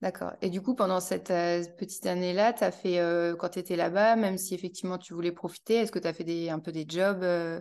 D'accord. 0.01 0.33
Et 0.43 0.51
du 0.51 0.61
coup, 0.61 0.75
pendant 0.75 1.01
cette 1.01 1.31
euh, 1.31 1.65
petite 1.77 2.07
année-là, 2.07 2.55
as 2.61 2.71
fait, 2.71 3.01
euh, 3.01 3.35
quand 3.35 3.51
tu 3.51 3.59
étais 3.59 3.75
là-bas, 3.77 4.15
même 4.17 4.39
si 4.39 4.55
effectivement 4.55 4.97
tu 4.97 5.13
voulais 5.13 5.33
profiter, 5.33 5.77
est-ce 5.77 5.91
que 5.93 5.99
tu 5.99 6.07
as 6.07 6.13
fait 6.13 6.25
des, 6.25 6.51
un 6.51 6.61
peu 6.61 6.71
des 6.71 6.87
jobs 6.89 7.23
euh, 7.23 7.61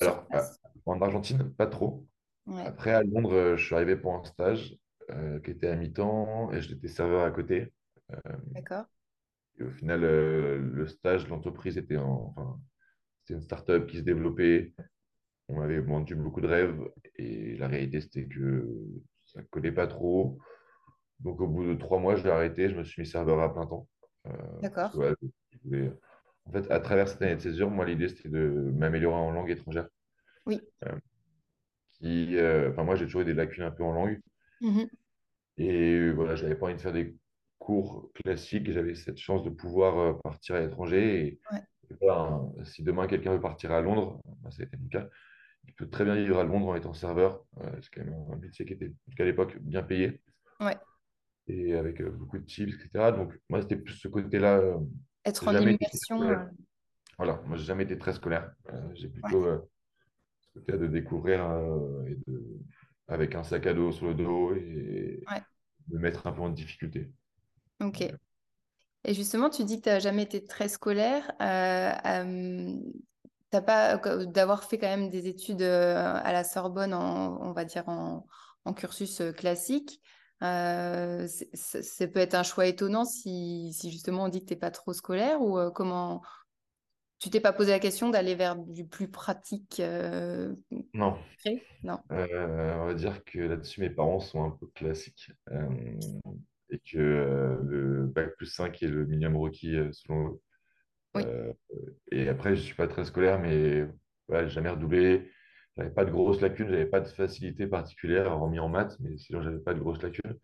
alors, 0.00 0.26
à- 0.32 0.50
en 0.86 1.00
Argentine, 1.00 1.52
pas 1.54 1.66
trop. 1.66 2.06
Ouais, 2.46 2.66
Après, 2.66 2.92
à 2.92 3.02
Londres, 3.02 3.54
je 3.56 3.64
suis 3.64 3.74
arrivé 3.74 3.96
pour 3.96 4.14
un 4.14 4.24
stage 4.24 4.76
qui 5.44 5.50
était 5.50 5.68
à 5.68 5.76
mi-temps 5.76 6.52
et 6.52 6.60
j'étais 6.60 6.88
serveur 6.88 7.24
à 7.24 7.30
côté. 7.30 7.72
D'accord. 8.52 8.86
et 9.58 9.64
au 9.64 9.70
final, 9.70 10.00
le 10.02 10.86
stage, 10.86 11.28
l'entreprise 11.28 11.78
était 11.78 11.96
en, 11.96 12.34
enfin, 12.36 12.60
c'était 13.20 13.34
une 13.34 13.42
start-up 13.42 13.86
qui 13.88 13.98
se 13.98 14.02
développait. 14.02 14.74
On 15.48 15.58
m'avait 15.58 15.80
vendu 15.80 16.14
beaucoup 16.16 16.40
de 16.40 16.46
rêves 16.48 16.78
et 17.16 17.56
la 17.56 17.68
réalité, 17.68 18.00
c'était 18.00 18.26
que 18.26 18.66
ça 19.36 19.42
ne 19.42 19.46
collait 19.48 19.72
pas 19.72 19.86
trop. 19.86 20.38
Donc, 21.20 21.40
au 21.40 21.46
bout 21.46 21.64
de 21.64 21.74
trois 21.74 21.98
mois, 21.98 22.16
je 22.16 22.24
l'ai 22.24 22.30
arrêté. 22.30 22.70
Je 22.70 22.76
me 22.76 22.84
suis 22.84 23.02
mis 23.02 23.06
serveur 23.08 23.40
à 23.40 23.52
plein 23.52 23.66
temps. 23.66 23.86
Euh, 24.26 24.32
D'accord. 24.62 24.96
ouais, 24.96 25.14
En 26.46 26.52
fait, 26.52 26.70
à 26.70 26.80
travers 26.80 27.08
cette 27.08 27.22
année 27.22 27.36
de 27.36 27.40
césure, 27.40 27.70
moi, 27.70 27.84
l'idée, 27.84 28.08
c'était 28.08 28.28
de 28.28 28.72
m'améliorer 28.74 29.16
en 29.16 29.30
langue 29.30 29.50
étrangère. 29.50 29.88
Oui. 30.46 30.60
qui, 31.92 32.36
enfin, 32.70 32.84
moi, 32.84 32.94
j'ai 32.96 33.04
toujours 33.04 33.22
eu 33.22 33.26
des 33.26 33.34
lacunes 33.34 33.64
un 33.64 33.70
peu 33.70 33.84
en 33.84 33.92
langue. 33.92 34.20
Mhm. 34.60 34.88
Et 35.58 36.10
voilà, 36.10 36.36
je 36.36 36.42
n'avais 36.44 36.56
pas 36.56 36.66
envie 36.66 36.74
de 36.74 36.80
faire 36.80 36.92
des 36.92 37.16
cours 37.58 38.10
classiques. 38.14 38.70
J'avais 38.70 38.94
cette 38.94 39.18
chance 39.18 39.42
de 39.42 39.50
pouvoir 39.50 39.98
euh, 39.98 40.12
partir 40.22 40.54
à 40.56 40.60
l'étranger. 40.60 41.26
Et, 41.26 41.40
Ouais. 41.52 41.62
et 41.90 41.94
voilà, 42.00 42.40
si 42.64 42.82
demain 42.82 43.06
quelqu'un 43.06 43.32
veut 43.32 43.40
partir 43.40 43.72
à 43.72 43.80
Londres, 43.80 44.20
bah, 44.42 44.50
ça 44.50 44.62
a 44.62 44.66
été 44.66 44.76
mon 44.76 44.88
cas, 44.88 45.08
il 45.66 45.74
peut 45.74 45.88
très 45.88 46.04
bien 46.04 46.14
vivre 46.14 46.38
à 46.38 46.44
Londres 46.44 46.68
en 46.68 46.74
étant 46.74 46.94
serveur. 46.94 47.44
Euh, 47.60 47.70
c'est 47.82 47.90
quand 47.94 48.04
même 48.04 48.14
un 48.32 48.36
métier 48.36 48.64
qui 48.64 48.72
était, 48.74 48.86
en 48.86 49.10
tout 49.10 49.16
cas 49.16 49.22
à 49.24 49.26
l'époque, 49.26 49.56
bien 49.60 49.82
payé 49.82 50.20
Ouais. 50.60 50.76
et 51.48 51.74
avec 51.74 52.00
euh, 52.00 52.10
beaucoup 52.10 52.38
de 52.38 52.44
tips, 52.44 52.74
etc. 52.74 53.12
Donc, 53.12 53.38
moi, 53.48 53.60
c'était 53.62 53.76
plus 53.76 53.94
ce 53.94 54.08
côté-là. 54.08 54.58
euh, 54.58 54.78
Être 55.24 55.46
en 55.48 55.52
été 55.54 55.72
immersion. 55.72 56.48
Voilà, 57.18 57.40
moi, 57.46 57.56
j'ai 57.56 57.64
jamais 57.64 57.84
été 57.84 57.98
très 57.98 58.12
scolaire. 58.12 58.52
J'ai 58.94 59.08
plutôt 59.08 59.44
ce 60.40 60.48
côté 60.60 60.72
de 60.78 60.86
découvrir 60.86 61.40
et 62.06 62.14
de, 62.26 62.58
avec 63.08 63.34
un 63.34 63.42
sac 63.42 63.66
à 63.66 63.74
dos 63.74 63.92
sur 63.92 64.06
le 64.08 64.14
dos 64.14 64.54
et 64.54 65.22
Ouais. 65.30 65.42
me 65.88 65.98
mettre 65.98 66.26
un 66.26 66.32
peu 66.32 66.42
en 66.42 66.50
difficulté. 66.50 67.10
Ok. 67.80 68.02
Et 69.04 69.14
justement, 69.14 69.50
tu 69.50 69.64
dis 69.64 69.78
que 69.78 69.84
tu 69.84 69.88
n'as 69.88 69.98
jamais 70.00 70.24
été 70.24 70.44
très 70.44 70.68
scolaire. 70.68 71.30
Euh, 71.40 71.92
euh, 72.06 72.76
t'as 73.50 73.62
pas 73.62 73.96
d'avoir 74.26 74.64
fait 74.64 74.78
quand 74.78 74.88
même 74.88 75.08
des 75.08 75.28
études 75.28 75.62
euh, 75.62 75.96
à 75.96 76.32
la 76.32 76.44
Sorbonne, 76.44 76.94
en, 76.94 77.40
on 77.40 77.52
va 77.52 77.64
dire 77.64 77.88
en, 77.88 78.26
en 78.64 78.72
cursus 78.72 79.20
euh, 79.20 79.32
classique. 79.32 80.00
Euh, 80.42 81.26
ça 81.54 82.06
peut 82.08 82.20
être 82.20 82.34
un 82.34 82.42
choix 82.42 82.66
étonnant 82.66 83.06
si, 83.06 83.72
si 83.72 83.90
justement 83.90 84.24
on 84.24 84.28
dit 84.28 84.40
que 84.42 84.46
tu 84.46 84.52
n'es 84.52 84.60
pas 84.60 84.70
trop 84.70 84.92
scolaire 84.92 85.40
ou 85.40 85.58
euh, 85.58 85.70
comment 85.70 86.22
tu 87.18 87.30
t'es 87.30 87.40
pas 87.40 87.54
posé 87.54 87.70
la 87.70 87.78
question 87.78 88.10
d'aller 88.10 88.34
vers 88.34 88.56
du 88.56 88.86
plus 88.86 89.08
pratique 89.08 89.80
euh, 89.80 90.54
Non. 91.82 91.98
Euh, 92.10 92.76
on 92.78 92.86
va 92.86 92.94
dire 92.94 93.24
que 93.24 93.38
là-dessus, 93.38 93.80
mes 93.80 93.88
parents 93.88 94.20
sont 94.20 94.44
un 94.44 94.50
peu 94.50 94.66
classiques 94.74 95.30
euh, 95.50 95.68
et 96.68 96.78
que 96.78 96.98
euh, 96.98 97.56
le 97.62 98.06
bac 98.06 98.36
plus 98.36 98.46
5 98.46 98.82
est 98.82 98.88
le 98.88 99.06
minimum 99.06 99.36
requis 99.36 99.76
euh, 99.76 99.90
selon 99.92 100.28
eux. 100.28 100.40
Oui. 101.16 101.24
Euh, 101.24 101.52
et 102.12 102.28
après, 102.28 102.56
je 102.56 102.60
ne 102.62 102.66
suis 102.66 102.74
pas 102.74 102.88
très 102.88 103.04
scolaire, 103.04 103.40
mais 103.40 103.86
ouais, 104.28 104.48
jamais 104.48 104.70
redoublé. 104.70 105.30
J'avais 105.76 105.90
pas 105.90 106.04
de 106.04 106.10
grosses 106.10 106.40
lacunes, 106.40 106.68
j'avais 106.68 106.86
pas 106.86 107.00
de 107.00 107.08
facilité 107.08 107.66
particulière, 107.66 108.32
hormis 108.32 108.58
en 108.60 108.68
maths, 108.68 108.96
mais 109.00 109.16
sinon, 109.18 109.42
j'avais 109.42 109.58
pas 109.60 109.74
de 109.74 109.80
grosses 109.80 110.02
lacunes. 110.02 110.38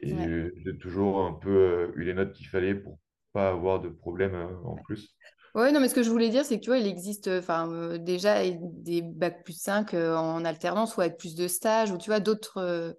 Et 0.00 0.14
Ouais. 0.14 0.28
j'ai 0.56 0.78
toujours 0.78 1.24
un 1.26 1.32
peu 1.34 1.50
euh, 1.50 1.92
eu 1.96 2.04
les 2.04 2.14
notes 2.14 2.32
qu'il 2.34 2.48
fallait 2.48 2.74
pour 2.74 3.00
pas 3.32 3.50
avoir 3.50 3.80
de 3.80 3.88
problème 3.88 4.34
euh, 4.34 4.56
en 4.64 4.76
plus. 4.76 5.16
Ouais, 5.54 5.70
non, 5.70 5.78
mais 5.80 5.88
ce 5.88 5.94
que 5.94 6.02
je 6.02 6.10
voulais 6.10 6.30
dire, 6.30 6.44
c'est 6.44 6.58
que 6.58 6.64
tu 6.64 6.70
vois, 6.70 6.78
il 6.78 6.86
existe 6.86 7.28
enfin, 7.28 7.70
euh, 7.72 7.96
déjà 7.98 8.40
des 8.50 9.02
bacs 9.02 9.44
plus 9.44 9.52
5 9.58 9.94
euh, 9.94 10.16
en 10.16 10.44
alternance 10.44 10.96
ou 10.96 11.00
avec 11.00 11.16
plus 11.16 11.36
de 11.36 11.46
stages, 11.46 11.92
ou 11.92 11.98
tu 11.98 12.10
vois, 12.10 12.18
d'autres 12.20 12.96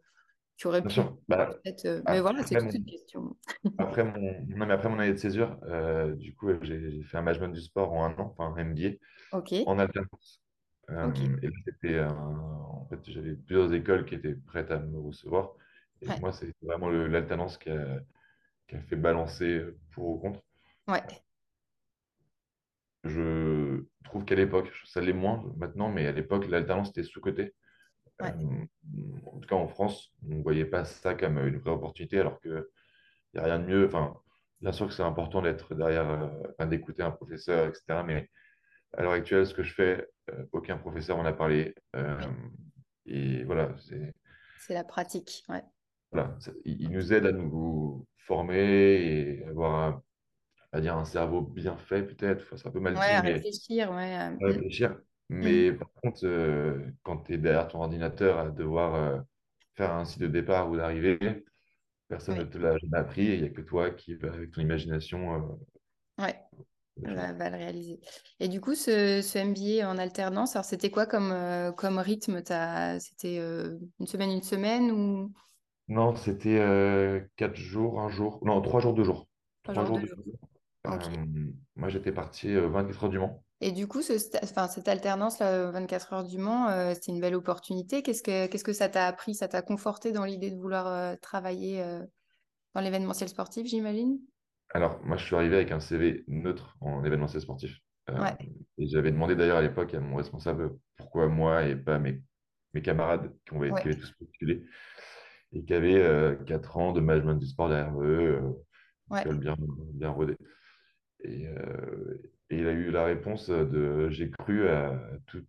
qui 0.58 0.68
auraient 0.68 0.84
Bien 0.84 0.90
pu 0.90 0.94
sûr, 0.94 1.18
bah, 1.28 1.60
peut-être. 1.64 1.86
euh, 1.86 2.02
Mais 2.08 2.22
voilà, 2.22 2.44
c'est 2.44 2.58
toute 2.58 2.74
une 2.74 2.86
question. 2.86 3.38
après, 3.78 4.04
mon, 4.04 4.46
non, 4.48 4.66
mais 4.66 4.74
après 4.74 4.90
mon 4.90 5.00
année 5.00 5.14
de 5.14 5.18
césure, 5.18 5.58
euh, 5.64 6.16
du 6.16 6.34
coup, 6.36 6.50
j'ai 6.62 6.92
j'ai 6.92 7.04
fait 7.04 7.18
un 7.18 7.22
management 7.22 7.50
du 7.54 7.62
sport 7.62 7.92
en 7.94 8.06
un 8.06 8.12
an, 8.20 8.34
enfin 8.38 8.54
un 8.58 8.64
MBA, 8.64 8.90
en 9.66 9.80
alternance. 9.80 10.42
Euh, 10.92 11.38
et 11.44 11.48
là, 11.48 11.54
c'était 11.66 12.02
en 12.06 12.88
fait, 12.90 13.00
j'avais 13.12 13.36
plusieurs 13.36 13.74
écoles 13.74 14.06
qui 14.06 14.16
étaient 14.16 14.36
prêtes 14.36 14.72
à 14.72 14.80
me 14.80 15.00
recevoir. 15.00 15.54
Et 16.02 16.10
ouais, 16.10 16.20
moi, 16.20 16.32
c'est 16.34 16.54
vraiment 16.64 16.90
l'alternance 16.90 17.58
qui 17.58 17.70
a, 17.72 18.00
qui 18.68 18.76
a 18.78 18.82
fait 18.84 18.96
balancer 18.98 19.64
pour 19.94 20.08
ou 20.10 20.20
contre. 20.20 20.42
ouais, 20.88 21.24
Je 23.06 23.86
trouve 24.04 24.26
qu'à 24.26 24.36
l'époque, 24.36 24.70
ça 24.86 25.00
l'est 25.00 25.14
moins 25.14 25.44
maintenant, 25.58 25.90
mais 25.90 26.08
à 26.08 26.12
l'époque, 26.12 26.48
l'alternance 26.48 26.90
était 26.90 27.04
sous-cotée. 27.04 27.54
Euh, 28.22 28.26
ouais, 28.26 28.34
en 29.26 29.40
tout 29.40 29.48
cas, 29.48 29.56
en 29.56 29.68
France, 29.68 30.12
on 30.26 30.36
ne 30.36 30.44
voyait 30.44 30.66
pas 30.66 30.86
ça 30.86 31.16
comme 31.16 31.38
une 31.40 31.58
vraie 31.58 31.72
opportunité, 31.72 32.20
alors 32.20 32.40
qu'il 32.42 32.64
n'y 33.36 33.40
a 33.42 33.44
rien 33.44 33.60
de 33.60 33.66
mieux. 33.66 33.86
Enfin, 33.88 34.16
bien 34.62 34.72
sûr 34.74 34.88
que 34.88 34.94
c'est 34.94 35.04
important 35.04 35.42
d'être 35.42 35.76
derrière, 35.76 36.10
euh, 36.10 36.30
enfin, 36.58 36.68
d'écouter 36.68 37.04
un 37.04 37.12
professeur, 37.12 37.68
etc. 37.70 38.04
Mais 38.04 38.30
à 38.94 39.04
l'heure 39.04 39.14
actuelle, 39.14 39.48
ce 39.48 39.54
que 39.54 39.64
je 39.64 39.74
fais, 39.74 40.08
euh, 40.32 40.46
aucun 40.54 40.78
professeur 40.78 41.18
m'en 41.18 41.26
a 41.26 41.34
parlé. 41.34 41.76
Et 43.06 43.44
voilà, 43.44 43.76
c'est, 43.78 44.14
C'est 44.58 44.74
la 44.74 44.84
pratique, 44.84 45.44
ouais. 45.50 45.64
voilà, 46.12 46.38
il 46.66 46.90
nous 46.92 47.14
aide 47.14 47.26
à 47.26 47.32
nous 47.32 48.08
former 48.18 48.58
et 49.40 49.46
avoir 49.46 49.76
un, 49.76 50.04
à 50.74 50.82
dire 50.82 50.98
un 50.98 51.06
cerveau 51.06 51.42
bien 51.42 51.78
fait, 51.78 52.04
peut-être. 52.04 52.44
Enfin, 52.44 52.58
c'est 52.58 52.68
un 52.68 52.72
peu 52.72 52.80
mal 52.80 52.96
Ouais, 52.96 53.00
dit, 53.02 53.16
à 53.16 53.22
mais 53.22 53.34
ouais. 53.90 54.14
à 54.14 54.48
réfléchir. 54.48 55.00
Mm. 55.42 55.66
Mais 55.70 55.74
par 55.74 55.92
contre, 55.94 56.26
euh, 56.26 56.92
quand 57.04 57.20
tu 57.24 57.34
es 57.34 57.38
derrière 57.38 57.68
ton 57.68 57.82
ordinateur 57.82 58.40
à 58.40 58.50
devoir 58.52 58.96
euh, 58.96 59.20
faire 59.76 59.94
un 59.94 60.06
site 60.06 60.22
de 60.22 60.28
départ 60.28 60.70
ou 60.70 60.78
d'arrivée, 60.78 61.20
personne 62.10 62.38
ne 62.40 62.46
te 62.46 62.58
l'a 62.60 62.78
jamais 62.78 62.98
appris 62.98 63.28
et 63.28 63.36
il 63.36 63.42
n'y 63.44 63.48
a 63.48 63.52
que 63.52 63.62
toi 63.62 63.92
qui, 63.92 64.14
avec 64.24 64.52
ton 64.52 64.62
imagination, 64.62 65.36
euh, 65.36 65.56
ouais, 66.20 66.40
choses. 67.04 67.16
va, 67.16 67.34
va 67.34 67.50
le 67.50 67.58
réaliser. 67.58 68.02
Et 68.40 68.48
du 68.50 68.62
coup, 68.62 68.76
ce, 68.76 69.22
ce 69.22 69.40
MBA 69.40 69.90
en 69.90 69.98
alternance, 69.98 70.56
alors 70.56 70.66
c'était 70.66 70.92
quoi 70.92 71.06
comme, 71.08 71.34
comme 71.78 72.00
rythme? 72.00 72.42
C'était 73.00 73.38
une 73.38 74.08
semaine, 74.08 74.32
une 74.32 74.44
semaine 74.44 74.92
ou? 74.92 75.34
Non, 75.88 76.16
c'était 76.16 77.28
quatre 77.38 77.56
jours, 77.56 78.00
un 78.02 78.10
jour. 78.10 78.40
Non, 78.46 78.62
trois 78.62 78.82
jours, 78.82 78.94
deux 78.94 79.04
jours. 79.04 79.28
trois 79.64 79.74
Trois 79.74 79.86
jours, 79.86 80.00
jours, 80.00 80.00
deux 80.00 80.08
jours? 80.08 80.26
moi, 81.76 81.90
j'étais 81.90 82.12
parti 82.12 82.50
euh, 82.56 82.68
24 82.70 83.06
heures 83.06 83.10
du 83.10 83.20
Mans. 83.20 83.45
Et 83.62 83.72
du 83.72 83.88
coup, 83.88 84.02
ce 84.02 84.14
enfin, 84.44 84.68
cette 84.68 84.88
alternance, 84.88 85.40
là, 85.40 85.72
24 85.72 86.14
heures 86.14 86.24
du 86.24 86.38
Mans, 86.38 86.70
euh, 86.70 86.94
c'était 86.94 87.12
une 87.12 87.22
belle 87.22 87.36
opportunité. 87.36 88.04
Qu'est-ce 88.04 88.22
que, 88.24 88.48
qu'est-ce 88.48 88.64
que 88.64 88.74
ça 88.74 88.90
t'a 88.90 89.08
appris? 89.08 89.36
Ça 89.36 89.48
t'a 89.48 89.62
conforté 89.62 90.12
dans 90.12 90.26
l'idée 90.26 90.52
de 90.52 90.58
vouloir 90.58 90.88
euh, 90.88 91.16
travailler 91.22 91.82
euh, 91.82 92.06
dans 92.76 92.82
l'événementiel 92.82 93.30
sportif, 93.30 93.68
j'imagine? 93.68 94.20
Alors, 94.74 95.02
moi, 95.06 95.18
je 95.18 95.26
suis 95.26 95.36
arrivé 95.36 95.56
avec 95.56 95.72
un 95.72 95.80
CV 95.80 96.24
neutre 96.28 96.76
en 96.82 97.04
événementiel 97.04 97.42
sportif. 97.42 97.80
Euh, 98.10 98.24
Ouais, 98.24 98.38
et 98.78 98.88
j'avais 98.88 99.12
demandé 99.12 99.36
d'ailleurs 99.36 99.58
à 99.58 99.62
l'époque 99.62 99.94
à 99.94 100.00
mon 100.00 100.16
responsable 100.18 100.78
pourquoi 100.98 101.28
moi 101.28 101.64
et 101.66 101.76
pas 101.76 101.98
mes, 102.00 102.22
mes 102.74 102.82
camarades 102.82 103.34
qui, 103.46 103.54
ont- 103.54 103.60
ouais, 103.60 103.76
qui 103.78 103.88
avaient 103.88 103.98
tous 103.98 104.12
postulé 104.14 104.66
et 105.54 105.66
qui 105.66 105.74
avaient 105.74 106.02
euh, 106.04 106.36
4 106.46 106.78
ans 106.78 106.94
de 106.94 107.02
management 107.02 107.36
du 107.36 107.48
sport 107.48 107.70
derrière 107.70 108.02
eux, 108.02 108.42
euh, 108.44 108.76
ouais, 109.10 109.28
bien, 109.36 109.56
bien 109.96 110.10
rodée. 110.12 110.38
Et, 111.24 111.48
euh, 111.48 112.18
et 112.50 112.60
il 112.60 112.68
a 112.68 112.72
eu 112.74 112.92
la 112.92 113.06
réponse 113.06 113.50
de 113.50 114.10
j'ai 114.10 114.32
cru 114.32 114.68
à 114.70 115.00
tout, 115.28 115.46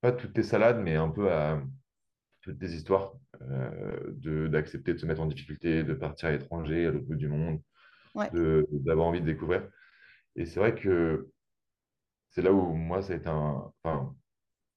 pas 0.00 0.12
toutes 0.12 0.32
tes 0.32 0.42
salades, 0.42 0.80
mais 0.82 0.94
un 0.96 1.08
peu 1.08 1.32
à 1.32 1.62
toutes 2.42 2.58
tes 2.60 2.68
histoires, 2.70 3.14
euh, 3.42 4.48
d'accepter 4.48 4.94
de 4.94 4.98
se 4.98 5.06
mettre 5.06 5.22
en 5.22 5.26
difficulté, 5.26 5.84
de 5.84 5.94
partir 5.94 6.28
à 6.30 6.32
l'étranger, 6.32 6.86
à 6.86 6.92
l'autre 6.92 7.06
bout 7.06 7.16
du 7.16 7.28
monde, 7.28 7.62
ouais, 8.14 8.30
d'avoir 8.32 9.06
envie 9.08 9.20
de 9.20 9.26
découvrir. 9.26 9.68
Et 10.36 10.46
c'est 10.46 10.60
vrai 10.60 10.74
que 10.74 11.28
c'est 12.30 12.42
là 12.42 12.52
où 12.52 12.74
moi, 12.74 13.02
ça 13.02 13.14
a 13.14 13.16
été 13.16 13.28
un. 13.28 13.72
Enfin, 13.82 14.14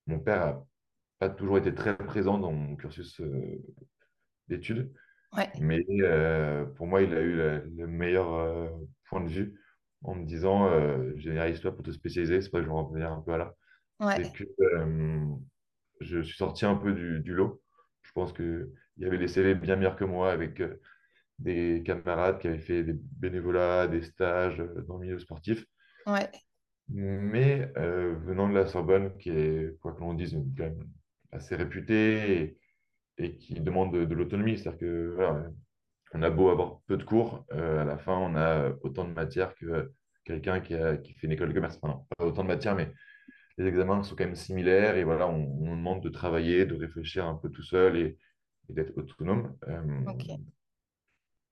mon 0.08 0.20
père 0.20 0.44
a 0.44 0.68
pas 1.20 1.30
toujours 1.30 1.60
été 1.60 1.76
très 1.76 1.98
présent 1.98 2.40
dans 2.40 2.54
mon 2.54 2.76
cursus 2.78 3.22
euh, 3.22 3.60
d'études, 4.48 4.94
ouais, 5.38 5.52
mais 5.56 5.86
euh, 6.04 6.66
pour 6.66 6.88
moi, 6.88 7.04
il 7.04 7.14
a 7.16 7.22
eu 7.22 7.38
la- 7.38 7.60
le 7.60 7.88
meilleur 7.88 8.34
euh, 8.36 8.70
point 9.10 9.22
de 9.24 9.30
vue 9.30 9.61
en 10.04 10.16
me 10.16 10.26
disant 10.26 10.68
euh, 10.70 11.16
généralise-toi 11.18 11.74
pour 11.76 11.84
te 11.84 11.92
spécialiser. 11.92 12.42
C'est 12.42 12.50
pas 12.52 12.60
que 12.60 12.64
je 12.66 12.70
vais 12.70 12.76
en 12.76 12.86
revenir 12.88 13.12
un 13.12 13.22
peu 13.22 13.34
à 13.34 13.38
là. 13.38 13.56
C'est 14.08 14.32
ouais, 14.32 14.34
que 14.34 14.44
euh, 14.62 15.26
je 16.02 16.22
suis 16.22 16.38
sorti 16.38 16.66
un 16.66 16.76
peu 16.76 16.94
du, 16.94 17.22
du 17.22 17.34
lot. 17.34 17.62
Je 18.04 18.12
pense 18.14 18.34
qu'il 18.34 18.70
y 18.98 19.06
avait 19.06 19.18
des 19.18 19.28
CV 19.28 19.56
bien 19.56 19.76
meilleurs 19.78 19.96
que 19.98 20.06
moi 20.06 20.32
avec 20.32 20.62
euh, 20.62 20.82
des 21.40 21.84
camarades 21.86 22.40
qui 22.40 22.48
avaient 22.48 22.60
fait 22.60 22.84
des 22.84 22.94
bénévolats, 22.96 23.88
des 23.88 24.04
stages 24.04 24.60
euh, 24.62 24.84
dans 24.88 24.96
le 24.98 25.06
milieu 25.06 25.20
sportif. 25.20 25.66
ouais, 26.06 26.32
Mais 26.90 27.72
venant 27.76 28.50
de 28.50 28.54
la 28.54 28.68
Sorbonne, 28.68 29.18
qui 29.18 29.30
est, 29.30 29.80
quoi 29.80 29.94
que 29.94 30.02
l'on 30.02 30.14
dise, 30.14 30.34
quand 30.58 30.64
même 30.64 30.90
assez 31.32 31.56
réputée 31.56 32.58
et, 33.18 33.26
et 33.26 33.38
qui 33.38 33.56
demande 33.56 33.94
de, 33.94 34.06
de 34.06 34.16
l'autonomie, 34.16 34.58
c'est-à-dire 34.58 34.80
que 34.80 35.14
voilà, 35.16 35.46
on 36.14 36.22
a 36.24 36.30
beau 36.30 36.50
avoir 36.50 36.82
peu 36.88 36.98
de 36.98 37.04
cours, 37.04 37.46
euh, 37.54 37.82
à 37.82 37.86
la 37.86 37.98
fin, 37.98 38.18
on 38.18 38.36
a 38.36 38.72
autant 38.82 39.06
de 39.06 39.14
matières 39.14 39.56
que 39.56 39.92
quelqu'un 40.24 40.60
qui, 40.60 40.76
qui 41.04 41.14
fait 41.14 41.28
une 41.28 41.34
école 41.34 41.50
de 41.50 41.54
commerce. 41.54 41.78
Enfin, 41.82 41.94
non, 41.94 42.06
pas 42.18 42.26
autant 42.26 42.44
de 42.44 42.48
matières, 42.48 42.76
mais 42.76 42.94
les 43.58 43.66
examens 43.66 44.04
sont 44.04 44.16
quand 44.16 44.26
même 44.26 44.36
similaires 44.36 44.98
et 44.98 45.04
voilà, 45.04 45.28
on, 45.28 45.36
on 45.36 45.66
nous 45.66 45.76
demande 45.76 46.02
de 46.02 46.10
travailler, 46.10 46.66
de 46.66 46.76
réfléchir 46.76 47.26
un 47.26 47.36
peu 47.36 47.50
tout 47.50 47.64
seul 47.64 47.98
et, 47.98 48.18
et 48.70 48.74
d'être 48.74 48.98
autonome. 48.98 49.56
Euh, 49.68 49.82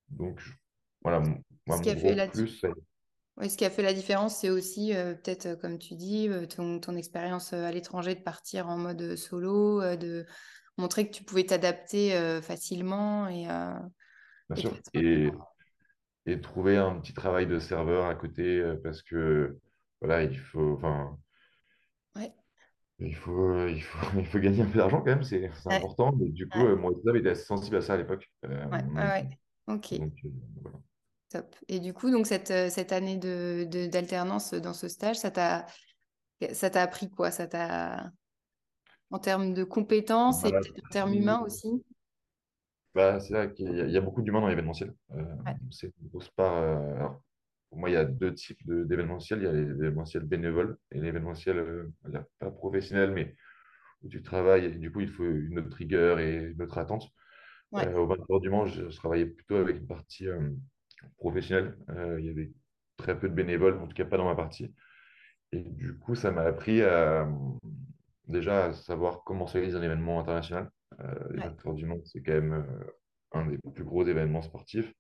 donc, 0.10 0.42
voilà, 1.04 1.20
moi, 1.20 1.78
Ce 1.78 1.82
qui 1.82 1.90
mon 1.90 1.96
a 1.96 1.98
fait 1.98 2.16
la, 2.16 2.28
plus, 2.28 2.62
Oui, 3.38 3.50
ce 3.50 3.58
qui 3.58 3.66
a 3.66 3.70
fait 3.70 3.84
la 3.84 3.94
différence, 3.94 4.38
c'est 4.38 4.50
aussi, 4.50 4.96
euh, 4.96 5.14
peut-être, 5.14 5.46
euh, 5.46 5.56
comme 5.56 5.78
tu 5.78 5.96
dis, 5.96 6.28
euh, 6.28 6.46
ton, 6.46 6.80
ton 6.80 6.96
expérience 6.96 7.54
euh, 7.54 7.64
à 7.64 7.72
l'étranger, 7.72 8.16
de 8.16 8.22
partir 8.22 8.68
en 8.68 8.78
mode 8.78 9.02
euh, 9.02 9.16
solo, 9.16 9.82
euh, 9.82 9.96
de 9.96 10.26
montrer 10.78 11.08
que 11.08 11.14
tu 11.14 11.24
pouvais 11.24 11.46
t'adapter 11.46 12.16
euh, 12.16 12.42
facilement 12.42 13.28
et, 13.28 13.50
euh, 13.50 13.74
bien 14.50 14.58
sûr. 14.58 14.80
Et, 14.94 15.30
et 16.26 16.40
trouver 16.42 16.78
un 16.78 17.00
petit 17.00 17.14
travail 17.14 17.48
de 17.48 17.60
serveur 17.60 18.06
à 18.06 18.16
côté 18.16 18.60
euh, 18.62 18.78
parce 18.84 19.02
que 19.04 19.60
voilà, 20.02 20.24
il 20.24 20.38
faut, 20.40 20.74
enfin, 20.76 21.18
Ouais, 22.16 22.34
Il 23.00 23.16
faut, 23.16 23.68
il 23.68 23.82
faut, 23.82 23.98
il 24.20 24.26
faut 24.26 24.40
gagner 24.40 24.62
un 24.62 24.66
peu 24.66 24.78
d'argent 24.78 25.00
quand 25.00 25.06
même, 25.08 25.24
c'est 25.24 25.50
Ouais, 25.70 25.76
important. 25.76 26.12
Mais 26.18 26.30
du 26.30 26.48
coup, 26.48 26.66
ouais, 26.66 26.68
euh, 26.68 26.76
mon 26.76 26.92
état 26.92 27.18
était 27.18 27.30
assez 27.30 27.46
sensible 27.46 27.78
à 27.78 27.82
ça 27.82 27.94
à 27.94 27.98
l'époque. 27.98 28.30
Euh, 28.46 28.66
ouais, 28.72 28.84
ouais, 28.96 29.04
ouais. 29.08 29.40
Ok, 29.68 29.94
donc, 29.98 30.14
euh, 30.26 30.30
voilà. 30.64 30.80
top. 31.30 31.56
Et 31.68 31.80
du 31.80 31.94
coup, 31.94 32.10
donc 32.12 32.28
cette, 32.28 32.52
euh, 32.52 32.70
cette 32.70 32.92
année 32.92 33.18
de, 33.18 33.66
de- 33.70 33.88
d'alternance 33.88 34.54
dans 34.54 34.74
ce 34.74 34.88
stage, 34.88 35.18
ça 35.18 35.32
t'a, 35.32 35.66
appris 36.76 37.10
quoi? 37.10 37.32
Ça 37.32 37.48
t'a, 37.48 38.12
en 39.12 39.20
termes 39.20 39.54
de 39.54 39.64
compétences 39.64 40.46
et 40.46 40.52
m'a 40.52 40.60
peut-être 40.62 40.86
en 40.86 40.90
termes 40.90 41.14
humains 41.14 41.42
aussi? 41.42 41.68
Bah, 43.00 43.20
c'est 43.20 43.34
vrai 43.34 43.54
qu'il 43.54 43.74
y, 43.76 43.82
a 43.82 43.86
il 43.86 43.92
y 43.92 43.98
a 43.98 44.02
beaucoup 44.02 44.22
d'humains 44.22 44.42
dans 44.42 44.48
l'événementiel. 44.48 44.94
Euh, 45.12 45.24
Ouais, 45.46 45.56
c'est 45.72 45.88
une 46.02 46.08
grosse 46.10 46.30
part. 46.30 46.56
euh, 46.58 46.96
alors, 46.96 47.22
pour 47.70 47.80
moi, 47.80 47.90
il 47.90 47.94
y 47.94 47.96
a 47.98 48.06
deux 48.06 48.34
types 48.34 48.66
de- 48.68 48.84
d'événementiel. 48.84 49.40
Il 49.40 49.46
y 49.46 49.48
a 49.48 49.52
l'événementiel 49.54 50.24
bénévole 50.24 50.78
et 50.92 51.00
l'événementiel 51.02 51.58
euh, 51.60 51.94
on 52.04 52.10
va 52.10 52.20
dire 52.20 52.26
pas 52.40 52.52
professionnel, 52.52 53.12
mais 53.12 53.36
où 54.04 54.10
tu 54.10 54.22
travailles. 54.24 54.66
Et 54.66 54.72
du 54.76 54.92
coup, 54.92 55.02
il 55.02 55.10
faut 55.10 55.26
une 55.26 55.60
autre 55.60 55.76
rigueur 55.78 56.20
et 56.20 56.36
une 56.54 56.62
autre 56.62 56.78
attente. 56.80 57.10
ouais, 57.72 57.86
Euh, 57.86 57.96
au 57.98 58.08
20 58.08 58.18
heures 58.32 58.42
du 58.42 58.50
Mans, 58.52 58.66
je, 58.68 58.90
je 58.90 58.98
travaillais 58.98 59.26
plutôt 59.28 59.58
avec 59.58 59.78
une 59.78 59.88
partie 59.88 60.28
euh, 60.28 60.52
professionnelle. 61.18 61.78
Euh, 61.92 62.20
il 62.20 62.26
y 62.28 62.30
avait 62.30 62.52
très 62.98 63.20
peu 63.20 63.30
de 63.30 63.36
bénévoles, 63.36 63.78
en 63.80 63.88
tout 63.88 63.96
cas 63.96 64.06
pas 64.06 64.18
dans 64.18 64.26
ma 64.26 64.36
partie. 64.36 64.74
Et 65.54 65.62
du 65.64 65.98
coup, 65.98 66.16
ça 66.16 66.32
m'a 66.32 66.44
appris 66.44 66.82
à, 66.84 67.28
déjà 68.28 68.66
à 68.66 68.74
savoir 68.74 69.24
comment 69.26 69.48
s'organise 69.48 69.76
un 69.76 69.82
événement 69.84 70.20
international. 70.20 70.72
Euh, 71.02 71.34
les 71.34 71.40
ouais, 71.40 71.50
20 71.50 71.66
heures 71.66 71.74
du 71.76 71.86
Mans, 71.86 72.00
c'est 72.06 72.22
quand 72.22 72.34
même 72.34 72.54
euh, 72.54 72.92
un 73.34 73.48
des 73.48 73.58
plus 73.74 73.84
gros 73.84 74.06
événements 74.06 74.42
sportifs. 74.42 74.94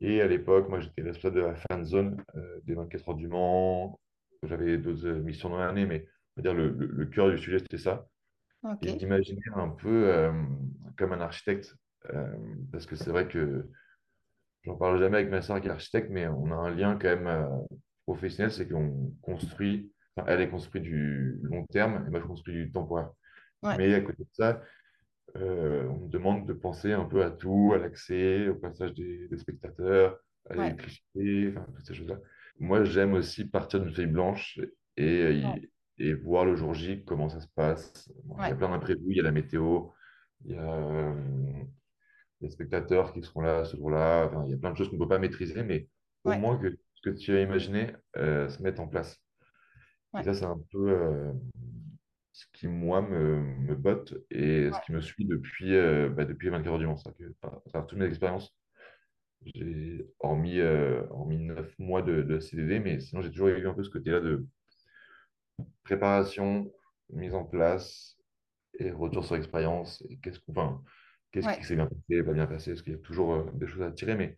Et 0.00 0.20
à 0.20 0.26
l'époque, 0.26 0.68
moi, 0.68 0.80
j'étais 0.80 1.02
responsable 1.02 1.36
de 1.36 1.40
la 1.40 1.54
fan 1.56 1.84
zone 1.84 2.22
euh, 2.36 2.60
des 2.64 2.74
24 2.74 3.08
heures 3.08 3.14
du 3.16 3.28
Mans. 3.28 3.98
J'avais 4.42 4.76
d'autres 4.78 5.06
euh, 5.06 5.20
missions 5.22 5.48
dans 5.48 5.58
l'année, 5.58 5.86
mais 5.86 6.06
on 6.36 6.40
va 6.40 6.42
dire 6.42 6.54
le, 6.54 6.68
le- 6.70 6.86
le 6.86 7.06
cœur 7.06 7.30
du 7.30 7.38
sujet, 7.38 7.58
c'était 7.58 7.78
ça. 7.78 8.06
ok, 8.62 8.86
Et 8.86 8.92
d'imaginer 8.94 9.42
un 9.56 9.70
peu 9.70 10.08
euh, 10.12 10.32
comme 10.98 11.12
un 11.12 11.20
architecte. 11.20 11.74
Euh, 12.14 12.36
parce 12.72 12.86
que 12.86 12.96
c'est 12.96 13.10
vrai 13.10 13.28
que 13.28 13.68
j'en 14.64 14.76
parle 14.76 14.98
jamais 14.98 15.18
avec 15.18 15.30
ma 15.30 15.42
soeur 15.42 15.60
qui 15.60 15.68
est 15.68 15.70
architecte, 15.70 16.10
mais 16.10 16.26
on 16.28 16.50
a 16.52 16.54
un 16.56 16.70
lien 16.70 16.94
quand 17.00 17.08
même 17.08 17.26
euh, 17.26 17.48
professionnel, 18.06 18.52
c'est 18.52 18.68
qu'on 18.68 19.14
construit, 19.22 19.92
enfin, 20.16 20.26
elle 20.30 20.40
est 20.40 20.50
construite 20.50 20.82
du 20.84 21.38
long 21.42 21.64
terme 21.66 22.04
et 22.06 22.10
moi 22.10 22.20
je 22.20 22.26
construis 22.26 22.54
du 22.66 22.72
temporaire. 22.72 23.10
ouais, 23.62 23.78
Mais 23.78 23.94
à 23.94 24.00
côté 24.02 24.24
de 24.24 24.28
ça, 24.32 24.62
euh, 25.40 25.88
on 25.88 26.06
me 26.06 26.08
demande 26.08 26.46
de 26.46 26.52
penser 26.52 26.92
un 26.92 27.04
peu 27.04 27.22
à 27.22 27.30
tout, 27.30 27.72
à 27.74 27.78
l'accès, 27.78 28.48
au 28.48 28.54
passage 28.54 28.94
des, 28.94 29.28
des 29.28 29.38
spectateurs, 29.38 30.18
à 30.48 30.56
ouais, 30.56 30.64
l'électricité, 30.64 31.48
enfin, 31.50 31.66
toutes 31.74 31.86
ces 31.86 31.94
choses-là. 31.94 32.20
Moi, 32.58 32.84
j'aime 32.84 33.14
aussi 33.14 33.44
partir 33.44 33.80
d'une 33.80 33.92
feuille 33.92 34.06
blanche 34.06 34.58
et, 34.96 35.42
ouais, 35.44 35.62
et, 35.98 36.08
et 36.08 36.14
voir 36.14 36.44
le 36.44 36.56
jour 36.56 36.74
J 36.74 37.04
comment 37.04 37.28
ça 37.28 37.40
se 37.40 37.48
passe. 37.54 38.10
Bon, 38.24 38.36
il 38.38 38.48
y 38.48 38.52
a 38.52 38.54
plein 38.54 38.70
d'imprévus, 38.70 39.04
il 39.08 39.16
y 39.16 39.20
a 39.20 39.24
la 39.24 39.32
météo, 39.32 39.88
il 40.44 40.54
y 40.54 40.56
a 40.56 40.74
euh, 40.74 41.14
les 42.40 42.50
spectateurs 42.50 43.12
qui 43.12 43.22
seront 43.22 43.40
là 43.40 43.64
ce 43.64 43.76
jour-là. 43.76 44.26
Enfin, 44.26 44.44
il 44.46 44.50
y 44.50 44.54
a 44.54 44.58
plein 44.58 44.72
de 44.72 44.76
choses 44.76 44.88
qu'on 44.88 44.96
ne 44.96 45.02
peut 45.02 45.08
pas 45.08 45.18
maîtriser, 45.18 45.62
mais 45.62 45.88
au 46.24 46.32
moins 46.32 46.58
que 46.58 46.76
ce 46.94 47.10
que 47.10 47.14
tu 47.14 47.36
as 47.36 47.42
imaginé 47.42 47.92
euh, 48.16 48.48
se 48.48 48.62
mette 48.62 48.80
en 48.80 48.88
place. 48.88 49.18
Et 50.18 50.22
ça, 50.22 50.32
c'est 50.32 50.46
un 50.46 50.60
peu 50.72 50.90
euh, 50.90 51.32
ce 52.36 52.44
qui, 52.52 52.68
moi, 52.68 53.00
me, 53.02 53.40
me 53.40 53.74
botte 53.74 54.14
et 54.30 54.70
ce 54.72 54.80
qui 54.80 54.92
me 54.92 55.00
suit 55.00 55.24
depuis, 55.24 55.74
euh, 55.74 56.10
bah, 56.10 56.26
depuis 56.26 56.50
24 56.50 56.72
heures 56.74 56.78
du 56.78 56.86
Mans. 56.86 56.96
C'est-à-dire 56.96 57.28
que, 57.42 57.70
travers 57.70 57.86
toutes 57.86 57.98
mes 57.98 58.06
expériences, 58.06 58.54
j'ai 59.46 60.06
hormis, 60.20 60.60
euh, 60.60 61.02
hormis 61.10 61.38
9 61.38 61.78
mois 61.78 62.02
de, 62.02 62.22
de 62.22 62.40
CDD, 62.40 62.80
mais 62.80 63.00
sinon, 63.00 63.22
j'ai 63.22 63.30
toujours 63.30 63.48
eu 63.48 63.66
un 63.68 63.74
peu 63.74 63.84
ce 63.84 63.90
côté-là 63.90 64.20
de 64.20 64.46
préparation, 65.84 66.72
mise 67.10 67.34
en 67.34 67.44
place 67.44 68.16
et 68.78 68.90
retour 68.92 69.24
sur 69.24 69.36
expérience. 69.36 70.04
Et 70.10 70.18
qu'est-ce 70.18 70.40
qu'on, 70.40 70.52
enfin, 70.52 70.84
qu'est-ce 71.32 71.48
qui 71.50 71.64
s'est 71.64 71.76
bien 71.76 71.86
passé, 71.88 72.24
pas 72.24 72.34
bien 72.34 72.46
passé, 72.46 72.72
parce 72.72 72.82
qu'il 72.82 72.94
y 72.94 72.96
a 72.96 73.00
toujours 73.00 73.34
euh, 73.34 73.50
des 73.54 73.66
choses 73.68 73.82
à 73.82 73.92
tirer, 73.92 74.16
mais 74.16 74.36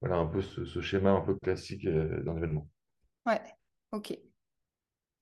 voilà 0.00 0.16
un 0.16 0.26
peu 0.26 0.42
ce, 0.42 0.64
ce 0.66 0.80
schéma 0.82 1.12
un 1.12 1.22
peu 1.22 1.36
classique 1.36 1.86
euh, 1.86 2.22
d'un 2.24 2.36
événement. 2.38 2.68
ouais, 3.26 3.42
ok. 3.92 4.18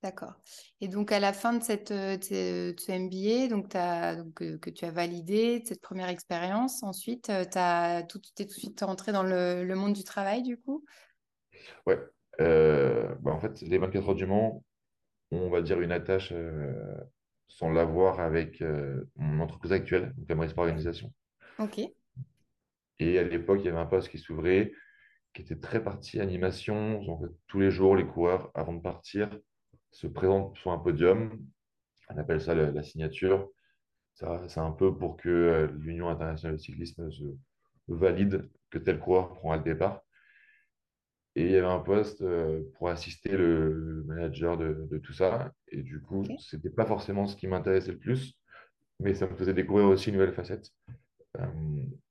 D'accord. 0.03 0.35
Et 0.81 0.88
donc, 0.88 1.12
à 1.12 1.21
la 1.21 1.33
fin 1.33 1.53
de, 1.53 1.62
cette, 1.62 1.93
euh, 1.93 2.17
de 2.17 2.75
ce 2.77 2.91
MBA, 2.91 3.49
donc 3.49 3.73
donc, 3.73 4.35
que, 4.35 4.57
que 4.57 4.71
tu 4.71 4.85
as 4.85 4.91
validé, 4.91 5.61
de 5.61 5.67
cette 5.67 5.81
première 5.81 6.09
expérience, 6.09 6.83
ensuite, 6.83 7.27
tu 7.27 7.59
as 7.59 8.03
tout, 8.03 8.19
de 8.19 8.49
suite 8.49 8.81
rentré 8.81 9.12
dans 9.12 9.23
le, 9.23 9.65
le 9.65 9.75
monde 9.77 9.93
du 9.93 10.03
travail, 10.03 10.43
du 10.43 10.59
coup? 10.59 10.85
Ouais. 11.87 12.01
Euh, 12.41 13.15
bah, 13.21 13.33
en 13.33 13.38
fait, 13.38 13.61
les 13.61 13.79
24 13.79 14.09
heures 14.09 14.15
du 14.15 14.27
Mans, 14.27 14.65
on 15.31 15.51
va 15.51 15.62
dire 15.62 15.81
une 15.81 15.93
attache 15.93 16.33
euh, 16.33 16.95
sans 17.49 17.71
l'avoir 17.71 18.21
avec 18.21 18.62
euh, 18.62 19.05
mon 19.17 19.43
entreprise 19.43 19.73
actuelle, 19.73 20.12
donc 20.17 20.41
la 20.41 20.49
Sport 20.49 20.65
Organisation. 20.65 21.12
Ok, 21.59 21.81
Et 22.99 23.19
à 23.19 23.23
l'époque, 23.23 23.61
il 23.61 23.67
y 23.67 23.69
avait 23.69 23.79
un 23.79 23.87
poste 23.87 24.09
qui 24.09 24.19
s'ouvrait, 24.19 24.73
qui 25.35 25.43
était 25.43 25.59
très 25.59 25.83
parti 25.83 26.21
animation. 26.21 27.01
Tous 27.47 27.61
les 27.61 27.71
jours, 27.71 27.97
les 27.97 28.07
coureurs, 28.07 28.51
avant 28.55 28.73
de 28.73 28.81
partir, 28.81 29.31
se 29.93 30.07
présentent 30.09 30.57
sur 30.57 30.73
un 30.73 30.79
podium. 30.79 31.39
On 32.11 32.19
appelle 32.19 32.41
ça 32.41 32.55
la, 32.55 32.71
la 32.73 32.83
signature. 32.83 33.51
Ça, 34.15 34.43
c'est 34.49 34.61
un 34.61 34.73
peu 34.73 34.97
pour 34.97 35.17
que 35.17 35.29
euh, 35.31 35.69
l'Union 35.79 36.09
internationale 36.11 36.57
de 36.57 36.63
cyclisme 36.63 37.11
se 37.13 37.25
valide 37.89 38.51
que 38.71 38.79
tel 38.79 38.99
coureur 39.01 39.35
prend 39.35 39.57
le 39.57 39.63
départ. 39.63 40.03
Et 41.35 41.45
il 41.47 41.51
y 41.51 41.57
avait 41.57 41.67
un 41.67 41.79
poste 41.81 42.21
euh, 42.23 42.63
pour 42.75 42.89
assister 42.91 43.37
le 43.37 44.05
manager 44.07 44.59
de, 44.59 44.87
de 44.91 44.99
tout 44.99 45.15
ça. 45.15 45.53
Et 45.69 45.83
du 45.83 46.01
coup, 46.01 46.25
ce 46.39 46.57
n'était 46.57 46.71
pas 46.71 46.85
forcément 46.87 47.27
ce 47.27 47.37
qui 47.37 47.47
m'intéressait 47.47 47.93
le 47.93 47.99
plus, 47.99 48.35
mais 49.01 49.15
ça 49.15 49.29
me 49.29 49.37
faisait 49.37 49.55
découvrir 49.55 49.89
aussi 49.89 50.09
une 50.11 50.17
nouvelle 50.17 50.35
facette. 50.35 50.71
Euh, 51.39 51.47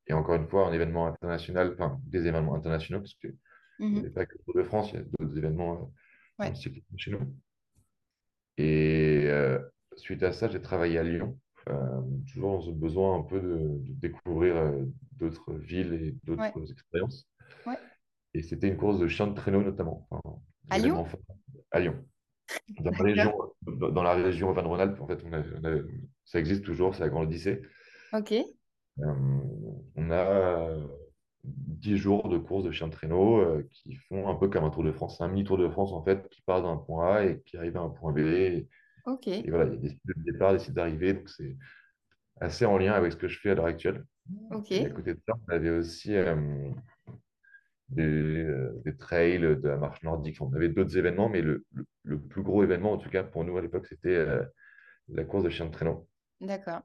et 0.08 0.14
encore 0.14 0.36
une 0.36 0.48
fois, 0.48 0.68
un 0.68 0.74
événement 0.74 1.08
international, 1.08 1.72
enfin 1.74 2.00
des 2.06 2.28
événements 2.28 2.56
internationaux, 2.56 3.02
parce 3.02 3.16
n'y 3.24 4.00
avait 4.00 4.10
Mhm. 4.10 4.14
pas 4.14 4.26
que 4.26 4.34
le 4.38 4.44
Tour 4.46 4.56
de 4.56 4.64
France, 4.64 4.92
il 4.94 4.96
y 4.96 5.00
a 5.00 5.06
d'autres 5.20 5.38
événements 5.38 5.94
Ouais, 6.40 6.54
chez 6.98 7.12
nous. 7.12 7.20
Et 8.58 9.24
euh, 9.28 9.60
suite 9.98 10.24
à 10.24 10.32
ça, 10.34 10.50
j'ai 10.50 10.62
travaillé 10.62 10.98
à 11.00 11.04
Lyon, 11.04 11.40
euh, 11.70 12.02
toujours 12.32 12.54
dans 12.54 12.62
ce 12.62 12.72
besoin 12.72 13.20
un 13.20 13.24
peu 13.24 13.40
de, 13.42 13.48
de 13.86 13.94
découvrir 13.94 14.56
euh, 14.58 14.86
d'autres 15.14 15.54
villes 15.56 15.94
et 15.94 16.12
ouais, 16.38 16.54
d'autres 16.54 16.72
expériences. 16.72 17.28
ouais. 17.66 17.80
Et 18.34 18.42
c'était 18.44 18.68
une 18.68 18.78
course 18.78 19.00
de 19.00 19.08
chiens 19.08 19.28
de 19.28 19.34
traîneau 19.36 19.62
notamment, 19.64 20.08
enfin, 20.10 20.22
À 20.70 20.80
Lyon? 20.80 21.08
à 21.72 21.80
Lyon. 21.80 22.06
Dans 22.80 22.92
la 22.92 23.04
région, 23.04 23.34
dans 23.68 24.04
la 24.04 24.14
région 24.16 24.50
Auvergne-Rhône-Alpes, 24.52 25.02
en 25.02 25.08
fait, 25.08 25.20
on 25.26 25.34
a- 25.34 25.44
on 25.62 25.66
a- 25.66 25.82
ça 26.26 26.40
existe 26.40 26.64
toujours, 26.66 26.96
c'est 26.96 27.02
la 27.02 27.10
Grande 27.10 27.28
Odyssée. 27.28 27.62
Ok, 28.12 28.32
Euh, 29.00 29.14
on 29.96 30.12
a 30.12 30.78
10 31.44 31.98
jours 31.98 32.30
de 32.30 32.38
course 32.38 32.64
de 32.64 32.72
chiens 32.72 32.88
de 32.88 32.94
traîneau 32.94 33.40
euh, 33.42 33.68
qui 33.72 33.96
font 33.96 34.30
un 34.30 34.36
peu 34.36 34.50
comme 34.50 34.64
un 34.64 34.70
Tour 34.70 34.84
de 34.84 34.92
France. 34.92 35.18
C'est 35.18 35.24
un 35.24 35.28
mini 35.30 35.44
Tour 35.44 35.58
de 35.58 35.70
France, 35.70 35.92
en 35.94 36.04
fait, 36.04 36.28
qui 36.30 36.42
part 36.44 36.62
d'un 36.64 36.78
point 36.78 37.16
A 37.18 37.26
et 37.26 37.42
qui 37.44 37.58
arrive 37.58 37.78
à 37.78 37.82
un 37.82 37.90
point 37.90 38.12
B. 38.14 38.20
Et, 38.20 38.68
voilà, 39.50 39.66
il 39.68 39.74
y 39.74 39.78
a 39.78 39.80
des 39.80 39.90
sites 39.90 40.02
de 40.06 40.14
départ, 40.24 40.54
des 40.54 40.60
sites 40.60 40.74
d'arrivée. 40.74 41.14
Donc, 41.14 41.30
c'est 41.30 41.58
assez 42.42 42.66
en 42.66 42.78
lien 42.78 42.94
avec 42.94 43.14
ce 43.14 43.18
que 43.18 43.28
je 43.30 43.40
fais 43.40 43.52
à 43.52 43.56
l'heure 43.56 43.66
actuelle. 43.68 44.06
Et 44.72 44.86
à 44.86 44.90
côté 44.92 45.14
de 45.16 45.22
ça, 45.28 45.34
on 45.48 45.52
avait 45.54 45.72
aussi 45.72 46.16
euh, 46.16 46.36
des, 47.90 48.04
euh, 48.04 48.82
des 48.86 48.96
trails, 48.96 49.40
de 49.40 49.60
la 49.68 49.78
marche 49.78 50.02
nordique. 50.04 50.42
On 50.42 50.54
avait 50.54 50.70
d'autres 50.70 50.98
événements, 50.98 51.30
mais 51.30 51.42
le, 51.42 51.66
le- 51.74 51.86
le 52.04 52.20
plus 52.20 52.42
gros 52.44 52.64
événement, 52.64 52.94
en 52.94 52.98
tout 52.98 53.10
cas 53.10 53.24
pour 53.24 53.44
nous 53.44 53.58
à 53.58 53.62
l'époque, 53.62 53.86
c'était 53.88 54.26
la 55.10 55.24
course 55.26 55.44
de 55.44 55.50
chiens 55.50 55.68
de 55.68 55.72
traîneau. 55.72 56.08
d'accord. 56.42 56.84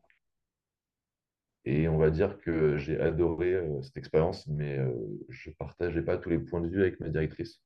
Et 1.66 1.86
on 1.86 1.98
va 1.98 2.08
dire 2.10 2.38
que 2.38 2.78
j'ai 2.78 2.98
adoré 2.98 3.52
euh, 3.52 3.82
cette 3.82 3.98
expérience, 3.98 4.46
mais 4.46 4.78
euh, 4.78 4.90
je 5.28 5.50
ne 5.50 5.54
partageais 5.56 6.00
pas 6.00 6.16
tous 6.16 6.30
les 6.30 6.38
points 6.38 6.62
de 6.62 6.68
vue 6.68 6.80
avec 6.80 6.98
ma 7.00 7.10
directrice. 7.10 7.60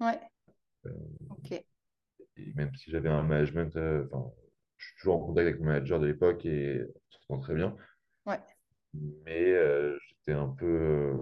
Ouais, 0.00 0.20
Euh, 0.86 0.90
ok, 1.28 1.64
et 2.38 2.52
même 2.54 2.74
si 2.74 2.90
j'avais 2.90 3.08
un 3.10 3.22
management, 3.22 3.70
je 3.74 4.86
suis 4.86 4.96
toujours 4.96 5.16
en 5.16 5.26
contact 5.26 5.46
avec 5.48 5.60
mon 5.60 5.66
manager 5.66 6.00
de 6.00 6.06
l'époque 6.06 6.44
et 6.46 6.82
on 6.84 7.18
s'entend 7.34 7.40
très 7.40 7.54
bien. 7.54 7.76
ouais, 8.26 8.40
Mais 9.24 9.54
j'étais 10.08 10.32
un 10.32 10.48
peu. 10.48 11.16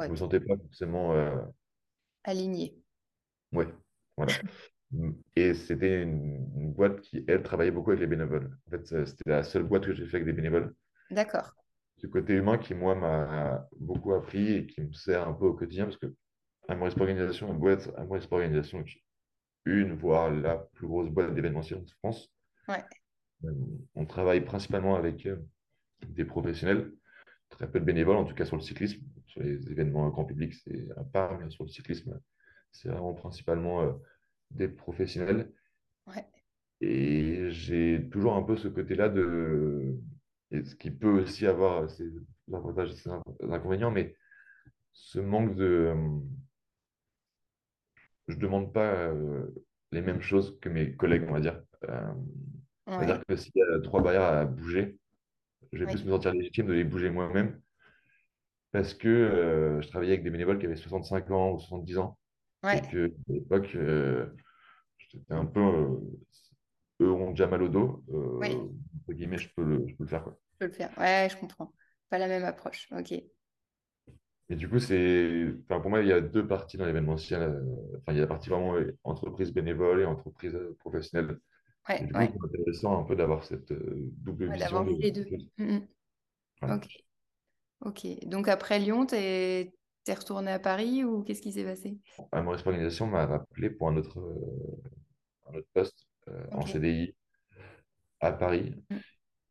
je 0.00 0.06
ouais, 0.06 0.10
me 0.10 0.16
sentais 0.16 0.40
pas 0.40 0.56
forcément. 0.56 1.14
aligné. 2.24 2.74
ouais, 3.52 3.68
voilà. 4.16 4.38
Et 5.36 5.54
c'était 5.54 6.02
une, 6.02 6.48
une 6.56 6.72
boîte 6.72 7.00
qui, 7.00 7.24
elle, 7.28 7.42
travaillait 7.42 7.72
beaucoup 7.72 7.90
avec 7.90 8.00
les 8.00 8.06
bénévoles. 8.06 8.56
En 8.68 8.70
fait, 8.70 8.86
c'était 9.06 9.30
la 9.30 9.42
seule 9.44 9.64
boîte 9.64 9.86
que 9.86 9.94
j'ai 9.94 10.06
fait 10.06 10.16
avec 10.18 10.26
des 10.26 10.32
bénévoles. 10.32 10.74
D'accord. 11.10 11.54
Ce 11.96 12.06
côté 12.06 12.34
humain 12.34 12.56
qui, 12.56 12.72
moi, 12.72 12.94
m'a 12.94 13.66
beaucoup 13.80 14.12
appris 14.14 14.52
et 14.52 14.66
qui 14.68 14.80
me 14.80 14.92
sert 14.92 15.26
un 15.26 15.32
peu 15.32 15.46
au 15.46 15.54
quotidien 15.54 15.86
parce 15.86 15.96
que 15.96 16.14
Amoris 16.68 16.94
Organisation, 16.98 17.52
une 17.52 17.58
boîte, 17.58 17.90
Amoris 17.96 18.28
Organisation 18.30 18.80
est 18.80 19.02
une, 19.66 19.94
voire 19.94 20.30
la 20.32 20.56
plus 20.74 20.86
grosse 20.88 21.10
boîte 21.10 21.34
d'événementiel 21.34 21.80
en 21.80 21.86
France. 22.00 22.30
Ouais, 22.68 22.84
Euh, 23.44 23.52
On 23.94 24.06
travaille 24.06 24.40
principalement 24.44 24.96
avec 24.96 25.26
euh, 25.26 25.36
des 26.08 26.24
professionnels, 26.24 26.92
très 27.50 27.70
peu 27.70 27.80
de 27.80 27.84
bénévoles, 27.84 28.16
en 28.18 28.24
tout 28.24 28.34
cas 28.34 28.44
sur 28.46 28.56
le 28.56 28.62
cyclisme. 28.62 29.02
Sur 29.26 29.42
les 29.42 29.70
événements 29.70 30.08
grand 30.10 30.24
public, 30.24 30.54
c'est 30.54 30.88
à 30.96 31.04
part, 31.04 31.38
mais 31.40 31.50
sur 31.50 31.64
le 31.64 31.70
cyclisme, 31.70 32.20
c'est 32.72 32.88
vraiment 32.88 33.14
principalement 33.14 33.82
euh, 33.82 33.92
des 34.52 34.68
professionnels. 34.68 35.52
ouais, 36.06 36.26
Et 36.80 37.50
j'ai 37.50 38.08
toujours 38.12 38.34
un 38.36 38.42
peu 38.42 38.56
ce 38.56 38.68
côté-là 38.68 39.08
de. 39.08 39.96
Et 40.50 40.64
ce 40.64 40.74
qui 40.76 40.90
peut 40.90 41.22
aussi 41.22 41.46
avoir 41.46 41.90
ses 41.90 42.10
avantages 42.52 42.92
et 42.92 42.96
ses 42.96 43.10
inconvénients, 43.50 43.90
mais 43.90 44.14
ce 44.92 45.20
manque 45.20 45.56
de. 45.56 45.94
Je 48.28 48.34
ne 48.34 48.40
demande 48.40 48.72
pas 48.72 48.92
euh, 48.92 49.46
les 49.92 50.00
mêmes 50.00 50.20
choses 50.22 50.58
que 50.60 50.68
mes 50.68 50.94
collègues, 50.96 51.24
on 51.28 51.32
va 51.32 51.40
dire. 51.40 51.62
Euh, 51.88 52.12
C'est-à-dire 52.98 53.20
Ouais, 53.20 53.24
que 53.26 53.36
s'il 53.36 53.52
y 53.56 53.62
a 53.62 53.80
trois 53.82 54.02
barrières 54.02 54.22
à 54.24 54.44
bouger, 54.46 54.98
je 55.72 55.80
vais 55.80 55.88
plus 55.88 56.04
me 56.04 56.10
sentir 56.12 56.32
légitime 56.34 56.66
de 56.68 56.74
les 56.74 56.84
bouger 56.84 57.10
moi-même 57.10 57.60
parce 58.72 58.94
que 58.94 59.08
euh, 59.08 59.80
je 59.82 59.88
travaillais 59.88 60.12
avec 60.12 60.24
des 60.24 60.30
bénévoles 60.30 60.58
qui 60.58 60.66
avaient 60.66 60.76
65 60.76 61.30
ans 61.30 61.52
ou 61.52 61.58
70 61.60 61.98
ans 61.98 62.18
et 62.70 62.80
ouais, 62.80 62.82
que 62.82 63.06
à 63.08 63.32
l'époque, 63.32 63.72
euh, 63.76 64.26
j'étais 64.98 65.34
un 65.34 65.46
peu. 65.46 66.00
Eux 67.00 67.10
ont 67.12 67.30
déjà 67.30 67.46
mal 67.46 67.62
au 67.62 67.68
dos. 67.68 68.04
oui, 68.40 68.58
Euh, 68.58 68.68
entre 69.02 69.12
guillemets, 69.14 69.38
je 69.38 69.48
peux 69.54 69.64
le, 69.64 69.86
je 69.88 69.94
peux 69.96 70.04
le 70.04 70.08
faire, 70.10 70.24
quoi. 70.24 70.38
je 70.54 70.58
peux 70.58 70.66
le 70.66 70.72
faire. 70.72 70.90
Ouais, 70.98 71.28
je 71.30 71.36
comprends. 71.36 71.72
Pas 72.10 72.18
la 72.18 72.26
même 72.28 72.44
approche. 72.44 72.88
Ok. 72.92 73.12
Et 74.50 74.56
du 74.56 74.68
coup, 74.68 74.78
c'est, 74.78 75.46
enfin, 75.64 75.80
pour 75.80 75.90
moi, 75.90 76.00
il 76.02 76.08
y 76.08 76.12
a 76.12 76.20
deux 76.20 76.46
parties 76.46 76.76
dans 76.76 76.84
l'événementiel. 76.86 77.42
euh, 77.42 77.62
Enfin, 77.98 78.12
il 78.12 78.16
y 78.16 78.18
a 78.18 78.22
la 78.22 78.26
partie 78.26 78.50
vraiment 78.50 78.74
entreprise 79.04 79.52
bénévole 79.52 80.00
et 80.02 80.04
entreprise 80.04 80.54
euh, 80.54 80.76
professionnelle. 80.80 81.38
Et 82.00 82.04
Ouais, 82.04 82.06
du 82.06 82.14
coup, 82.16 82.24
ouais. 82.24 82.32
c'est 82.32 82.44
intéressant 82.60 83.00
un 83.00 83.04
peu 83.04 83.16
d'avoir 83.16 83.44
cette 83.44 83.72
double 83.74 84.46
Ouais, 84.48 84.56
vision 84.56 84.58
d'avoir 84.58 84.84
de 84.84 84.94
les 85.00 85.10
de 85.10 85.10
deux. 85.10 85.26
choses. 85.30 85.48
Mm, 85.58 85.64
mm. 85.76 85.88
Voilà. 86.60 86.76
Ok, 86.76 86.86
ok. 87.82 88.06
Donc 88.26 88.48
après 88.48 88.78
Lyon, 88.78 89.06
t'es 89.06 89.74
t'es 90.04 90.14
retourné 90.14 90.52
à 90.52 90.58
Paris 90.60 91.04
ou 91.04 91.22
qu'est-ce 91.24 91.42
qui 91.42 91.52
s'est 91.52 91.64
passé? 91.64 91.98
À 92.32 92.42
Maurice 92.42 92.66
Organisation 92.66 93.06
m'a 93.06 93.24
rappelé 93.24 93.70
pour 93.70 93.88
un 93.88 93.96
autre, 93.96 94.18
euh, 94.20 94.82
un 95.50 95.54
autre 95.54 95.68
poste 95.72 96.06
euh, 96.28 96.46
en. 96.52 96.66
CDI 96.66 97.14
à 98.20 98.32
Paris. 98.32 98.74
Mm. 98.90 98.96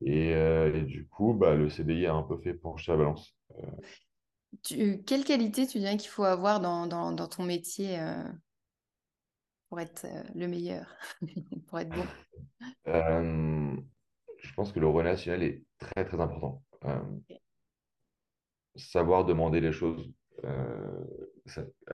Et, 0.02 0.34
euh, 0.36 0.76
et 0.76 0.84
du 0.84 1.08
coup, 1.08 1.34
bah, 1.34 1.56
le 1.56 1.70
CDI 1.70 2.08
a 2.08 2.14
un 2.16 2.24
peu 2.24 2.38
fait 2.40 2.54
pencher 2.56 2.92
la 2.94 3.00
balance. 3.00 3.36
Tu, 4.64 5.04
quelle 5.06 5.24
qualité 5.26 5.68
tu 5.68 5.78
dirais 5.80 5.98
qu'il 5.98 6.10
faut 6.10 6.24
avoir 6.24 6.60
dans, 6.60 6.88
dans, 6.88 7.12
dans 7.12 7.28
ton 7.28 7.44
métier 7.44 8.00
euh, 8.00 8.24
pour 9.70 9.80
être 9.80 10.06
euh, 10.06 10.24
le 10.36 10.48
meilleur, 10.48 10.86
pour 11.68 11.80
être 11.80 11.90
bon? 11.90 12.06
Euh, 12.88 13.76
je 14.40 14.54
pense 14.54 14.72
que 14.72 14.80
le 14.80 14.88
relationnel 14.88 15.44
est 15.44 15.64
très, 15.80 16.06
très 16.06 16.20
important. 16.20 16.64
Euh, 16.86 17.00
savoir 18.76 19.26
demander 19.26 19.62
les 19.62 19.72
choses 19.72 20.12
euh, 20.46 21.04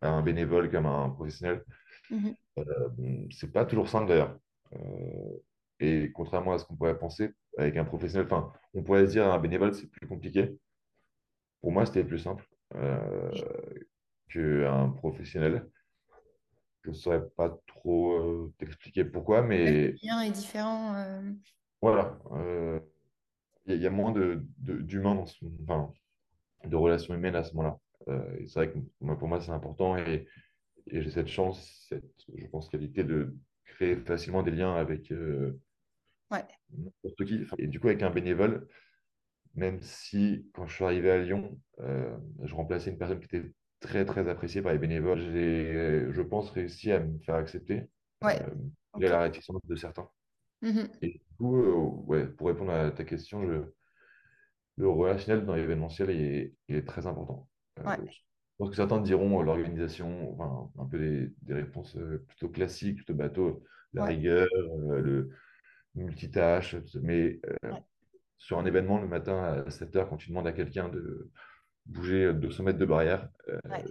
à 0.01 0.09
un 0.09 0.21
bénévole 0.21 0.71
comme 0.71 0.85
à 0.85 0.89
un 0.89 1.09
professionnel, 1.09 1.63
Mhm. 2.09 2.35
euh, 2.59 2.63
c'est 3.31 3.51
pas 3.51 3.65
toujours 3.65 3.89
simple 3.89 4.07
d'ailleurs. 4.09 4.37
Euh, 4.73 5.37
et 5.79 6.11
contrairement 6.13 6.53
à 6.53 6.59
ce 6.59 6.65
qu'on 6.65 6.75
pourrait 6.75 6.97
penser, 6.97 7.31
avec 7.57 7.77
un 7.77 7.85
professionnel, 7.85 8.25
enfin, 8.25 8.51
on 8.73 8.83
pourrait 8.83 9.05
se 9.07 9.11
dire 9.11 9.31
un 9.31 9.39
bénévole, 9.39 9.73
c'est 9.73 9.87
plus 9.87 10.07
compliqué. 10.07 10.57
Pour 11.61 11.71
moi, 11.71 11.85
c'était 11.85 12.03
plus 12.03 12.19
simple 12.19 12.47
euh, 12.75 13.31
qu'un 14.29 14.89
professionnel. 14.89 15.67
Je 16.83 16.89
ne 16.91 16.95
saurais 16.95 17.27
pas 17.29 17.57
trop 17.67 18.13
euh, 18.13 18.53
t'expliquer 18.57 19.03
pourquoi, 19.05 19.41
mais 19.41 19.89
le 19.89 19.95
lien 20.03 20.21
est 20.21 20.31
différent. 20.31 20.95
voilà. 21.81 22.17
Il 23.65 23.71
y, 23.71 23.73
a 23.73 23.75
il 23.75 23.81
y 23.81 23.87
a 23.87 23.89
moins 23.91 24.11
de, 24.11 24.45
de- 24.57 25.01
dans 25.01 25.25
ce, 25.25 25.45
enfin, 25.63 25.91
de 26.65 26.75
relations 26.75 27.13
humaines 27.13 27.35
à 27.35 27.43
ce 27.43 27.53
moment-là. 27.55 27.77
Euh, 28.07 28.39
c'est 28.47 28.53
vrai 28.65 28.71
que 28.71 28.79
moi, 29.01 29.17
pour 29.17 29.27
moi, 29.27 29.41
c'est 29.41 29.51
important 29.51 29.97
et, 29.97 30.27
et 30.87 31.01
j'ai 31.01 31.09
cette 31.11 31.27
chance, 31.27 31.85
cette, 31.89 32.25
je 32.35 32.47
pense, 32.47 32.69
qualité 32.69 33.03
de 33.03 33.35
facilement 34.05 34.43
des 34.43 34.51
liens 34.51 34.75
avec 34.75 35.11
euh, 35.11 35.59
Ouais, 36.31 36.47
n'importe 36.71 37.25
qui. 37.25 37.45
Et 37.57 37.67
du 37.67 37.79
coup, 37.79 37.87
avec 37.87 38.01
un 38.03 38.09
bénévole, 38.09 38.67
même 39.55 39.81
si 39.81 40.49
quand 40.53 40.67
je 40.67 40.75
suis 40.75 40.85
arrivé 40.85 41.11
à 41.11 41.19
Lyon, 41.19 41.59
euh, 41.81 42.17
je 42.43 42.55
remplaçais 42.55 42.91
une 42.91 42.97
personne 42.97 43.19
qui 43.19 43.25
était 43.27 43.53
très, 43.81 44.05
très 44.05 44.29
appréciée 44.29 44.61
par 44.61 44.73
les 44.73 44.79
bénévoles, 44.79 45.21
j'ai, 45.21 46.07
je 46.11 46.21
pense, 46.23 46.51
réussi 46.51 46.91
à 46.93 46.99
me 47.01 47.19
faire 47.19 47.35
accepter. 47.35 47.83
ouais. 48.21 48.39
Euh, 48.41 48.49
a 48.95 48.99
Ok. 48.99 49.09
la 49.09 49.21
réticence 49.23 49.61
de 49.65 49.75
certains. 49.75 50.09
Mhm. 50.61 50.91
Et 51.01 51.09
du 51.13 51.21
coup, 51.37 51.57
euh, 51.57 51.73
ouais, 52.07 52.27
pour 52.27 52.47
répondre 52.47 52.71
à 52.71 52.91
ta 52.91 53.05
question, 53.05 53.45
je, 53.47 53.63
le 54.77 54.89
relationnel 54.89 55.45
dans 55.45 55.55
l'événementiel 55.55 56.09
est, 56.09 56.55
il 56.67 56.75
est 56.75 56.87
très 56.87 57.05
important. 57.07 57.49
Euh, 57.79 57.83
Ouais, 57.83 57.99
pense 58.59 58.71
que 58.71 58.75
certains 58.77 59.01
diront 59.01 59.41
euh, 59.41 59.43
l'organisation, 59.43 60.33
enfin, 60.33 60.71
un 60.83 60.85
peu 60.85 60.99
des, 60.99 61.33
des 61.43 61.53
réponses 61.55 61.95
euh, 61.97 62.23
plutôt 62.27 62.49
classiques, 62.49 62.97
plutôt 62.97 63.15
bateau, 63.15 63.63
la 63.93 64.03
ouais, 64.03 64.09
rigueur, 64.09 64.47
euh, 64.55 65.01
le 65.01 65.29
multitâche, 65.95 66.75
mais 67.01 67.39
ouais, 67.63 67.83
sur 68.37 68.59
un 68.59 68.65
événement 68.65 68.99
le 68.99 69.07
matin 69.07 69.63
à 69.65 69.71
7 69.71 69.95
heures, 69.95 70.09
quand 70.09 70.17
tu 70.17 70.29
demandes 70.29 70.47
à 70.47 70.53
quelqu'un 70.53 70.89
de 70.89 71.29
bouger 71.85 72.33
200 72.33 72.63
mètres 72.63 72.79
de 72.79 72.85
barrière, 72.85 73.29
ouais, 73.69 73.83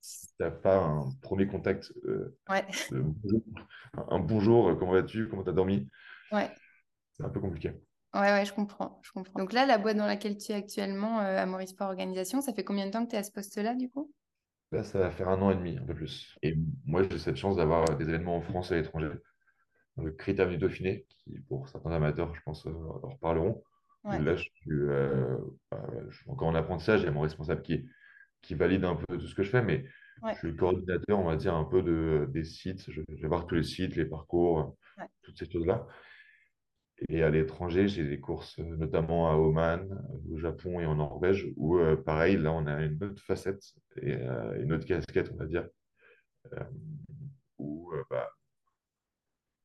si 0.00 0.26
tu 0.28 0.34
n'as 0.40 0.50
pas 0.50 0.78
un 0.78 1.12
premier 1.22 1.46
contact, 1.46 1.92
euh, 2.06 2.36
ouais, 2.48 2.66
un 4.10 4.18
bonjour, 4.18 4.76
comment 4.78 4.92
vas-tu, 4.92 5.28
comment 5.28 5.44
tu 5.44 5.50
as 5.50 5.54
dormi, 5.54 5.88
ouais. 6.32 6.52
c'est 7.12 7.24
un 7.24 7.28
peu 7.30 7.40
compliqué. 7.40 7.72
Ouais, 8.14 8.20
ouais, 8.32 8.44
je 8.44 8.52
comprends, 8.52 9.00
je 9.02 9.10
comprends. 9.12 9.38
Donc 9.38 9.52
là, 9.52 9.64
la 9.64 9.78
boîte 9.78 9.96
dans 9.96 10.06
laquelle 10.06 10.36
tu 10.36 10.52
es 10.52 10.54
actuellement, 10.54 11.20
euh, 11.20 11.38
à 11.38 11.46
Maurice 11.46 11.70
Sport 11.70 11.88
Organisation, 11.88 12.40
ça 12.42 12.52
fait 12.52 12.64
combien 12.64 12.86
de 12.86 12.90
temps 12.90 13.04
que 13.04 13.10
tu 13.10 13.16
es 13.16 13.18
à 13.18 13.22
ce 13.22 13.32
poste-là, 13.32 13.74
du 13.74 13.88
coup? 13.88 14.12
Là, 14.70 14.84
ça 14.84 14.98
va 14.98 15.10
faire 15.10 15.28
un 15.28 15.40
an 15.42 15.50
et 15.50 15.54
demi, 15.54 15.76
un 15.78 15.84
peu 15.84 15.94
plus. 15.94 16.36
Et 16.42 16.56
moi, 16.86 17.02
j'ai 17.02 17.18
cette 17.18 17.36
chance 17.36 17.56
d'avoir 17.56 17.96
des 17.96 18.08
événements 18.08 18.36
en 18.36 18.40
France 18.40 18.70
et 18.70 18.74
à 18.74 18.76
l'étranger. 18.78 19.10
le 19.98 20.12
Critérium 20.12 20.52
du 20.54 20.58
Dauphiné, 20.58 21.06
qui 21.08 21.40
pour 21.48 21.68
certains 21.68 21.92
amateurs, 21.92 22.34
je 22.34 22.40
pense, 22.44 22.66
euh, 22.66 22.70
en 23.02 23.10
reparleront. 23.10 23.62
Ouais, 24.04 24.18
là, 24.18 24.36
je 24.36 24.42
suis, 24.44 24.70
euh, 24.70 25.38
bah, 25.70 25.82
je 26.08 26.16
suis 26.18 26.30
encore 26.30 26.48
en 26.48 26.54
apprentissage, 26.54 27.02
il 27.02 27.06
y 27.06 27.08
a 27.08 27.12
mon 27.12 27.20
responsable 27.22 27.62
qui, 27.62 27.86
qui 28.42 28.54
valide 28.54 28.84
un 28.84 28.96
peu 28.96 29.18
tout 29.18 29.26
ce 29.28 29.34
que 29.34 29.42
je 29.42 29.50
fais, 29.50 29.62
mais 29.62 29.84
je 30.30 30.34
suis 30.38 30.48
le 30.48 30.54
coordinateur, 30.54 31.18
on 31.18 31.24
va 31.24 31.36
dire, 31.36 31.54
un 31.54 31.64
peu 31.64 31.82
de, 31.82 32.28
des 32.30 32.44
sites. 32.44 32.90
Je, 32.90 33.02
je 33.08 33.22
vais 33.22 33.28
voir 33.28 33.46
tous 33.46 33.56
les 33.56 33.62
sites, 33.64 33.96
les 33.96 34.06
parcours, 34.06 34.76
ouais. 34.98 35.08
toutes 35.22 35.38
ces 35.38 35.50
choses-là. 35.50 35.86
Et 37.08 37.22
à 37.22 37.30
l'étranger, 37.30 37.88
j'ai 37.88 38.04
des 38.04 38.20
courses, 38.20 38.58
euh, 38.58 38.76
notamment 38.76 39.30
à 39.30 39.36
Oman, 39.36 39.88
au 40.30 40.38
Japon 40.38 40.80
et 40.80 40.86
en 40.86 40.96
Norvège, 40.96 41.52
où, 41.56 41.78
euh, 41.78 41.96
pareil, 41.96 42.36
là, 42.36 42.52
on 42.52 42.66
a 42.66 42.82
une 42.82 43.02
autre 43.02 43.22
facette 43.22 43.62
et 43.96 44.14
euh, 44.14 44.62
une 44.62 44.72
autre 44.72 44.86
casquette, 44.86 45.30
on 45.32 45.36
va 45.36 45.46
dire, 45.46 45.68
euh, 46.52 46.64
où 47.58 47.92
euh, 47.94 48.02
bah, 48.10 48.28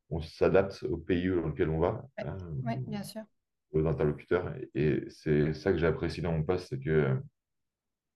on 0.09 0.21
s'adapte 0.21 0.83
au 0.83 0.97
pays 0.97 1.27
dans 1.27 1.47
lequel 1.47 1.69
on 1.69 1.79
va. 1.79 2.05
Ouais, 2.17 2.27
hein, 2.27 2.37
ouais, 2.63 2.77
bien 2.77 3.03
sûr. 3.03 3.23
aux 3.71 3.85
interlocuteurs. 3.85 4.53
Et 4.73 5.03
c'est 5.09 5.53
ça 5.53 5.71
que 5.71 5.77
j'apprécie 5.77 6.21
dans 6.21 6.31
mon 6.31 6.43
poste, 6.43 6.67
c'est 6.69 6.79
que 6.79 6.89
euh, 6.89 7.15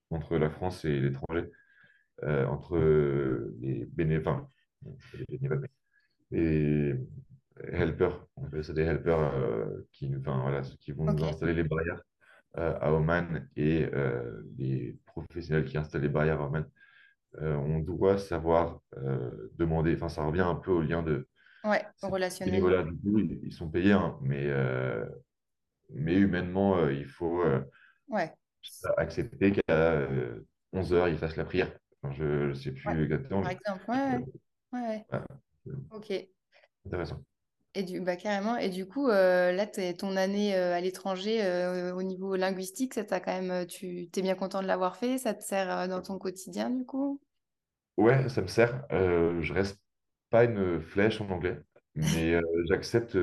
entre 0.10 0.38
la 0.38 0.50
France 0.50 0.86
et 0.86 1.00
l'étranger, 1.00 1.50
euh, 2.24 2.46
entre 2.48 2.78
euh, 2.78 3.56
les 3.60 3.86
bénévoles, 3.86 4.34
enfin, 4.34 4.50
les 5.18 5.26
bénévoles, 5.38 5.68
les 6.32 6.96
helpers, 7.72 8.26
on 8.36 8.46
appelle 8.46 8.64
ça 8.64 8.74
des 8.74 8.84
helpers 8.84 9.20
euh, 9.20 9.88
qui, 9.92 10.12
enfin, 10.20 10.42
voilà, 10.42 10.62
qui 10.80 10.92
vont 10.92 11.06
nous 11.06 11.24
installer 11.24 11.54
les 11.54 11.64
barrières 11.64 12.02
euh, 12.58 12.78
à 12.82 12.94
Oman 12.94 13.48
et 13.56 13.90
euh, 13.94 14.44
les 14.58 14.98
professionnels 15.06 15.66
qui 15.66 15.78
installent 15.78 16.02
les 16.04 16.10
barrières 16.10 16.42
à 16.42 16.48
Oman, 16.48 16.66
on 17.40 17.80
doit 17.80 18.18
savoir 18.18 18.82
demander, 19.58 19.96
enfin, 19.96 20.10
ça 20.10 20.26
revient 20.26 20.42
un 20.42 20.56
peu 20.56 20.72
au 20.72 20.82
lien 20.82 21.02
de 21.02 21.28
ouais, 21.64 21.86
relationnel. 22.02 22.54
bénévoles-là, 22.54 22.84
du 22.84 22.98
coup, 22.98 23.20
ils, 23.20 23.40
ils 23.44 23.54
sont 23.54 23.70
payés, 23.70 23.94
hein, 23.94 24.18
mais, 24.22 24.52
mais 25.90 26.16
humainement, 26.16 26.90
il 26.90 27.06
faut, 27.06 27.44
Ouais, 28.10 28.34
accepter 28.98 29.52
qu'à 29.52 29.62
euh, 29.74 30.40
11 30.74 30.94
heures, 30.94 31.08
il 31.08 31.18
fasse 31.18 31.36
la 31.36 31.46
prière. 31.46 31.72
Enfin, 32.02 32.14
je 32.16 32.24
ne 32.50 32.54
sais 32.54 32.72
ouais, 32.72 32.94
plus 32.94 33.04
exactement. 33.04 33.42
par 33.42 33.52
exemple, 33.52 33.84
ouais, 33.90 34.26
ouais, 34.74 35.06
ouais, 35.12 35.20
ok. 35.92 36.28
Intéressant. 36.86 37.24
Et 37.74 37.84
du, 37.84 38.02
bah, 38.02 38.16
carrément. 38.18 38.58
Et 38.58 38.70
du 38.70 38.86
coup, 38.88 39.08
euh, 39.10 39.52
là, 39.54 39.66
ton 39.68 40.16
année 40.18 40.56
euh, 40.56 40.74
à 40.76 40.82
l'étranger, 40.82 41.44
euh, 41.44 41.94
au 41.96 42.04
niveau 42.04 42.36
linguistique, 42.36 42.94
ça 42.94 43.04
t'a 43.06 43.20
quand 43.22 43.32
même, 43.32 43.52
euh, 43.52 43.66
tu 43.66 44.10
t'es 44.12 44.22
bien 44.22 44.36
content 44.36 44.62
de 44.62 44.68
l'avoir 44.68 44.98
fait? 44.98 45.18
Ça 45.18 45.34
te 45.34 45.44
sert 45.44 45.70
euh, 45.72 45.88
dans 45.88 46.02
ton 46.02 46.18
quotidien, 46.20 46.70
du 46.70 46.86
coup? 46.86 47.22
Ouais, 47.98 48.28
ça 48.30 48.42
me 48.42 48.48
sert. 48.48 48.86
Euh, 48.92 49.42
je 49.42 49.54
reste 49.54 49.80
pas 50.30 50.46
une 50.46 50.82
flèche 50.82 51.22
en 51.22 51.30
anglais, 51.30 51.62
mais 51.96 52.36
j'accepte, 52.70 53.18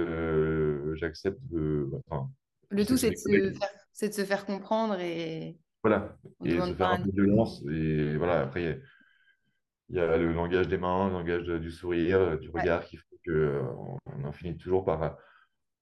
j'accepte 0.97 1.41
de, 1.51 1.91
enfin, 2.09 2.31
Le 2.71 2.85
tout, 2.87 2.97
c'est 2.97 3.11
de 3.11 3.17
se 3.17 3.53
faire, 3.59 3.71
c'est 3.93 4.09
de 4.11 4.15
se 4.15 4.25
faire 4.25 4.47
comprendre 4.47 4.99
et 5.01 5.59
voilà, 5.83 6.17
on 6.41 6.45
et 6.45 6.61
se 6.63 6.75
faire 6.75 6.91
un 6.91 6.99
peu 6.99 7.11
de 7.11 7.23
violence. 7.23 7.63
Et 7.71 8.17
voilà, 8.17 8.41
après, 8.43 8.63
il 8.63 9.97
y 9.97 9.97
y 9.97 10.01
a 10.01 10.17
le 10.17 10.33
langage 10.33 10.69
des 10.69 10.79
mains, 10.79 11.09
le 11.09 11.13
langage 11.15 11.45
de- 11.45 11.59
du 11.59 11.71
sourire, 11.71 12.39
du 12.39 12.49
Ouais, 12.55 12.69
regard 12.69 12.85
qui 12.87 12.99
que, 13.29 13.33
euh, 13.33 13.64
en 14.25 14.33
finit 14.33 14.57
toujours 14.59 14.85
par, 14.85 15.19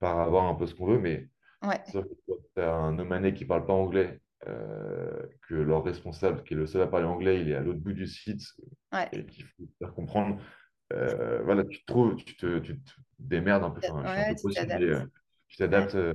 par 0.01 0.21
avoir 0.21 0.47
un 0.47 0.55
peu 0.55 0.67
ce 0.67 0.75
qu'on 0.75 0.87
veut, 0.87 0.99
mais 1.01 1.29
ouais, 1.63 1.83
sûr 1.85 2.05
que 2.09 2.15
tu 2.57 2.61
as 2.63 2.75
un 2.75 2.99
Omanais 2.99 3.35
qui 3.35 3.45
ne 3.45 3.49
parle 3.49 3.67
pas 3.67 3.75
anglais, 3.75 4.21
euh, 4.49 5.23
que 5.49 5.55
leur 5.55 5.85
responsable, 5.85 6.45
qui 6.45 6.55
est 6.55 6.59
le 6.59 6.67
seul 6.67 6.83
à 6.83 6.87
parler 6.89 7.07
anglais, 7.07 7.41
il 7.43 7.51
est 7.51 7.57
à 7.57 7.61
l'autre 7.63 7.81
bout 7.81 7.93
du 7.95 8.07
site 8.07 8.43
ouais, 8.93 9.11
et 9.13 9.27
qu'il 9.27 9.45
faut 9.45 9.65
faire 9.79 9.95
comprendre, 9.95 10.41
euh, 10.93 11.43
voilà, 11.45 11.65
tu 11.65 11.81
te 11.81 11.87
trouves, 11.87 12.17
tu 12.17 12.37
te, 12.37 12.59
tu 12.61 12.81
te- 12.81 12.93
démerdes 13.19 13.65
un 13.65 13.71
peu. 13.71 13.81
Enfin, 13.81 14.07
suis 14.09 14.21
un 14.21 14.25
Ouais, 14.25 14.35
peu 14.35 14.35
tu 15.49 15.57
t'adaptes. 15.57 15.95
Ouais, 15.95 15.95
euh, 15.97 16.15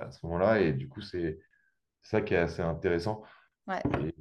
à 0.00 0.10
ce 0.10 0.24
moment-là. 0.26 0.60
Et 0.60 0.72
du 0.72 0.88
coup, 0.88 1.00
c'est 1.00 1.38
ça 2.02 2.20
qui 2.22 2.34
est 2.34 2.38
assez 2.38 2.62
intéressant. 2.62 3.22
ouais, 3.66 3.82
Et 4.02 4.14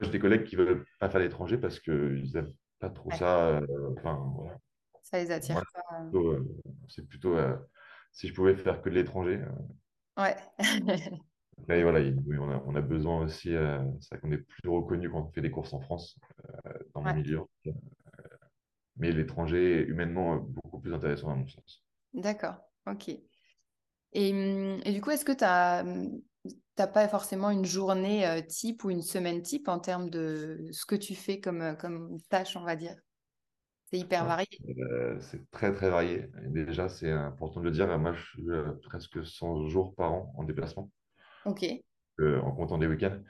j'ai 0.00 0.10
des 0.10 0.18
collègues 0.18 0.44
qui 0.44 0.56
veulent 0.56 0.84
pas 1.00 1.10
faire 1.10 1.20
l'étranger 1.20 1.58
parce 1.58 1.80
qu'ils 1.80 2.30
n'aiment 2.34 2.54
pas 2.80 2.90
trop 2.90 3.10
ouais. 3.10 3.20
ça. 3.20 3.60
Enfin, 3.98 4.32
voilà. 4.36 4.58
Ça 5.10 5.18
les 5.18 5.30
attire 5.30 5.64
pas. 5.72 5.82
c'est 5.84 5.84
plutôt, 6.10 6.32
euh, 6.32 6.44
c'est 6.88 7.06
plutôt, 7.08 7.36
euh, 7.36 7.56
si 8.12 8.28
je 8.28 8.34
pouvais 8.34 8.56
faire 8.56 8.82
que 8.82 8.88
de 8.90 8.94
l'étranger. 8.94 9.36
euh, 9.42 9.50
Ouais. 10.16 10.36
Après, 11.58 11.82
voilà, 11.82 12.00
il- 12.00 12.18
on 12.40 12.50
a, 12.50 12.62
on 12.66 12.74
a 12.76 12.80
besoin 12.80 13.22
aussi, 13.24 13.54
euh, 13.54 13.78
c'est 14.00 14.10
vrai 14.14 14.20
qu'on 14.20 14.32
est 14.32 14.38
plus 14.38 14.68
reconnu 14.68 15.10
quand 15.10 15.22
on 15.28 15.32
fait 15.32 15.40
des 15.42 15.50
courses 15.50 15.72
en 15.72 15.80
France, 15.80 16.18
euh, 16.66 16.72
dans 16.94 17.02
mon 17.02 17.10
Ouais, 17.10 17.14
milieu. 17.14 17.40
Mais 18.98 19.10
l'étranger 19.10 19.80
est 19.80 19.84
humainement 19.84 20.34
euh, 20.34 20.38
beaucoup 20.40 20.78
plus 20.80 20.92
intéressant 20.92 21.30
à 21.30 21.34
mon 21.34 21.46
sens. 21.48 21.82
d'accord. 22.14 22.56
Ok. 22.86 23.10
Et, 24.12 24.32
hum, 24.32 24.80
et 24.84 24.92
du 24.92 25.00
coup, 25.00 25.10
est-ce 25.10 25.24
que 25.24 25.32
tu 25.32 25.44
as, 25.44 25.84
t'as 26.76 26.86
pas 26.86 27.08
forcément 27.08 27.50
une 27.50 27.64
journée 27.64 28.26
euh, 28.26 28.42
type 28.42 28.84
ou 28.84 28.90
une 28.90 29.02
semaine 29.02 29.42
type 29.42 29.68
en 29.68 29.78
termes 29.80 30.10
de 30.10 30.68
ce 30.72 30.86
que 30.86 30.94
tu 30.96 31.14
fais 31.14 31.40
comme, 31.40 31.62
euh, 31.62 31.74
comme 31.74 32.20
tâche, 32.30 32.56
on 32.56 32.64
va 32.64 32.76
dire? 32.76 32.96
C'est 33.90 33.98
hyper 33.98 34.24
varié. 34.26 34.48
euh, 34.78 35.18
c'est 35.20 35.50
très 35.50 35.72
très 35.74 35.90
varié. 35.90 36.28
Et 36.44 36.48
déjà, 36.48 36.88
c'est 36.88 37.10
important 37.10 37.60
de 37.60 37.66
le 37.66 37.70
dire, 37.70 37.98
moi 37.98 38.12
je 38.12 38.22
suis 38.24 38.50
euh, 38.50 38.72
presque 38.84 39.24
100 39.24 39.66
jours 39.68 39.94
par 39.94 40.12
an 40.12 40.32
en 40.36 40.44
déplacement, 40.44 40.90
Ok, 41.44 41.62
euh, 42.20 42.40
en 42.40 42.52
comptant 42.52 42.78
des 42.78 42.86
week-ends. 42.86 43.20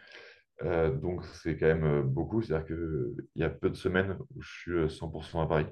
Euh, 0.62 0.92
donc 0.96 1.24
c'est 1.42 1.56
quand 1.58 1.66
même 1.66 1.84
euh, 1.84 2.02
beaucoup, 2.02 2.42
c'est-à-dire 2.42 2.66
qu'il 2.68 3.26
y 3.36 3.44
a 3.44 3.50
peu 3.50 3.70
de 3.70 3.76
semaines 3.76 4.18
où 4.36 4.42
je 4.42 4.50
suis 4.60 4.72
euh, 4.72 4.88
100% 4.88 5.42
à 5.42 5.46
Paris. 5.46 5.66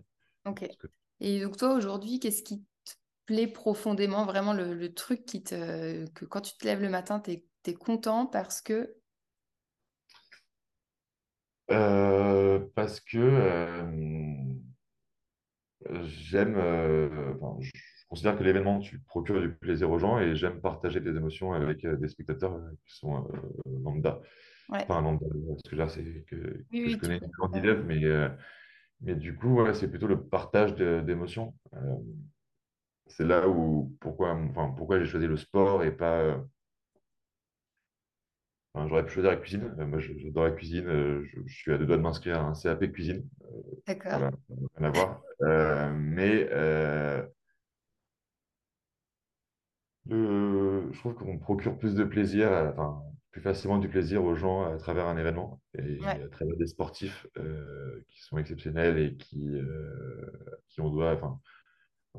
ok. 0.45 0.67
Que, 0.79 0.89
Et 1.21 1.41
donc 1.41 1.57
toi, 1.57 1.75
aujourd'hui, 1.75 2.21
qu'est-ce 2.21 2.43
qui 2.43 2.61
te 2.85 2.93
plaît 3.27 3.47
profondément, 3.47 4.27
vraiment 4.27 4.53
le, 4.53 4.75
le 4.75 4.95
truc 4.95 5.25
qui 5.25 5.43
te, 5.43 6.07
que 6.11 6.25
quand 6.25 6.41
tu 6.43 6.57
te 6.57 6.65
lèves 6.67 6.83
le 6.83 6.91
matin, 6.91 7.21
tu 7.21 7.33
es, 7.33 7.75
content 7.75 8.27
parce 8.27 8.61
que... 8.61 8.97
euh, 11.71 12.61
parce 12.75 13.01
que 13.01 13.19
euh, 13.19 14.34
j'aime, 16.05 16.57
euh, 16.57 17.35
enfin, 17.41 17.57
je, 17.61 17.71
considère 18.09 18.39
que 18.39 18.45
l'événement, 18.45 18.79
tu 18.81 19.01
procures 19.01 19.41
du 19.41 19.53
plaisir 19.55 19.91
aux 19.91 19.99
gens 19.99 20.19
et 20.19 20.37
j'aime 20.37 20.61
partager 20.61 21.01
des 21.01 21.11
émotions 21.17 21.53
avec 21.53 21.85
euh, 21.85 21.97
des 21.97 22.09
spectateurs 22.09 22.55
euh, 22.55 22.71
qui 22.87 22.97
sont 22.97 23.17
euh, 23.27 23.71
lambda. 23.83 24.21
Ouais, 24.69 24.83
Enfin, 24.83 25.03
lambda, 25.03 25.27
parce 25.49 25.63
que 25.63 25.77
là, 25.77 25.89
c'est 25.89 26.25
que, 26.27 26.37
oui, 26.37 26.65
que 26.85 26.89
je 26.89 26.97
oui, 26.97 26.99
connais 26.99 27.21
pas. 27.21 27.59
élève, 27.59 27.85
mais, 27.85 28.05
euh, 28.05 28.29
mais 29.01 29.15
du 29.15 29.37
coup, 29.37 29.61
ouais, 29.61 29.75
c'est 29.75 29.89
plutôt 29.89 30.07
le 30.07 30.23
partage 30.23 30.75
d'émotions. 30.77 31.55
C'est 33.07 33.25
là 33.27 33.49
où, 33.49 33.97
pourquoi, 34.01 34.33
enfin, 34.35 34.73
pourquoi 34.77 34.99
j'ai 34.99 35.07
choisi 35.07 35.27
le 35.27 35.37
sport 35.37 35.85
et 35.85 35.93
pas. 35.97 36.43
Enfin, 38.75 38.89
j'aurais 38.89 39.05
pu 39.07 39.13
choisir 39.13 39.31
la 39.31 39.37
cuisine. 39.37 39.75
Moi, 39.79 39.99
j'adore 40.01 40.45
la 40.45 40.51
cuisine. 40.53 40.87
euh, 40.89 41.25
je, 41.27 41.41
je 41.47 41.55
suis 41.57 41.73
à 41.73 41.79
deux 41.79 41.87
doigts 41.87 41.97
de 41.97 42.03
m'inscrire 42.03 42.39
à 42.41 42.45
un 42.45 42.55
CAP 42.55 42.93
cuisine. 42.93 43.29
D'accord. 43.87 44.19
Voilà, 44.19 44.31
rien 44.77 44.89
à 44.89 44.91
voir. 44.91 45.23
Euh, 45.43 45.93
mais. 45.95 46.49
euh, 46.51 47.23
Le- 50.07 50.91
je 50.93 50.99
trouve 50.99 51.15
qu'on 51.15 51.39
procure 51.39 51.79
plus 51.79 51.95
de 51.95 52.05
plaisir, 52.05 52.51
enfin, 52.73 53.03
plus 53.31 53.41
facilement 53.41 53.79
du 53.79 53.89
plaisir 53.89 54.23
aux 54.23 54.35
gens 54.35 54.63
à 54.65 54.77
travers 54.77 55.07
un 55.07 55.17
événement 55.17 55.61
et 55.79 55.99
Ouais, 56.01 56.23
à 56.23 56.29
travers 56.29 56.57
des 56.57 56.67
sportifs 56.67 57.27
euh, 57.39 58.03
qui 58.09 58.21
sont 58.23 58.37
exceptionnels 58.39 58.99
et 58.99 59.17
qui, 59.17 59.49
euh, 59.57 60.31
qui 60.69 60.81
on 60.83 60.91
doit. 60.91 61.13
Enfin, 61.15 61.41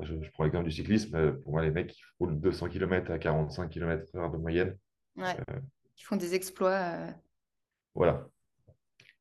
je, 0.02 0.14
je 0.22 0.30
prends 0.32 0.44
l'exemple 0.44 0.66
du 0.66 0.72
cyclisme. 0.72 1.34
Pour 1.42 1.52
moi, 1.52 1.62
les 1.62 1.70
mecs 1.70 1.88
qui 1.92 2.02
roulent 2.20 2.40
200 2.40 2.68
km 2.68 3.10
à 3.12 3.18
45 3.18 3.68
km/h 3.70 4.32
de 4.32 4.36
moyenne, 4.38 4.76
ouais. 5.16 5.36
euh, 5.50 5.60
Qui 5.96 6.04
font 6.04 6.16
des 6.16 6.34
exploits. 6.34 6.70
euh, 6.70 7.10
voilà. 7.94 8.28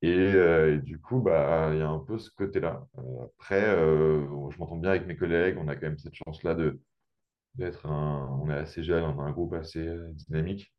Et, 0.01 0.13
euh, 0.13 0.75
et 0.75 0.79
du 0.79 0.99
coup, 0.99 1.21
bah, 1.21 1.69
il 1.73 1.79
y 1.79 1.81
a 1.81 1.89
un 1.89 1.99
peu 1.99 2.19
ce 2.19 2.29
côté-là. 2.31 2.85
Euh, 2.99 3.25
après, 3.25 3.63
euh, 3.65 4.49
je 4.51 4.57
m'entends 4.59 4.77
bien 4.77 4.91
avec 4.91 5.07
mes 5.07 5.15
collègues. 5.15 5.57
On 5.57 5.67
a 5.67 5.75
quand 5.75 5.87
même 5.87 5.97
cette 5.97 6.15
chance-là 6.15 6.55
de 6.55 6.79
d'être 7.55 7.85
un, 7.85 8.39
on 8.43 8.49
est 8.49 8.55
assez 8.55 8.83
jeune, 8.83 9.03
on 9.05 9.19
a 9.21 9.23
un 9.23 9.31
groupe 9.31 9.53
assez 9.53 9.87
dynamique. 10.13 10.73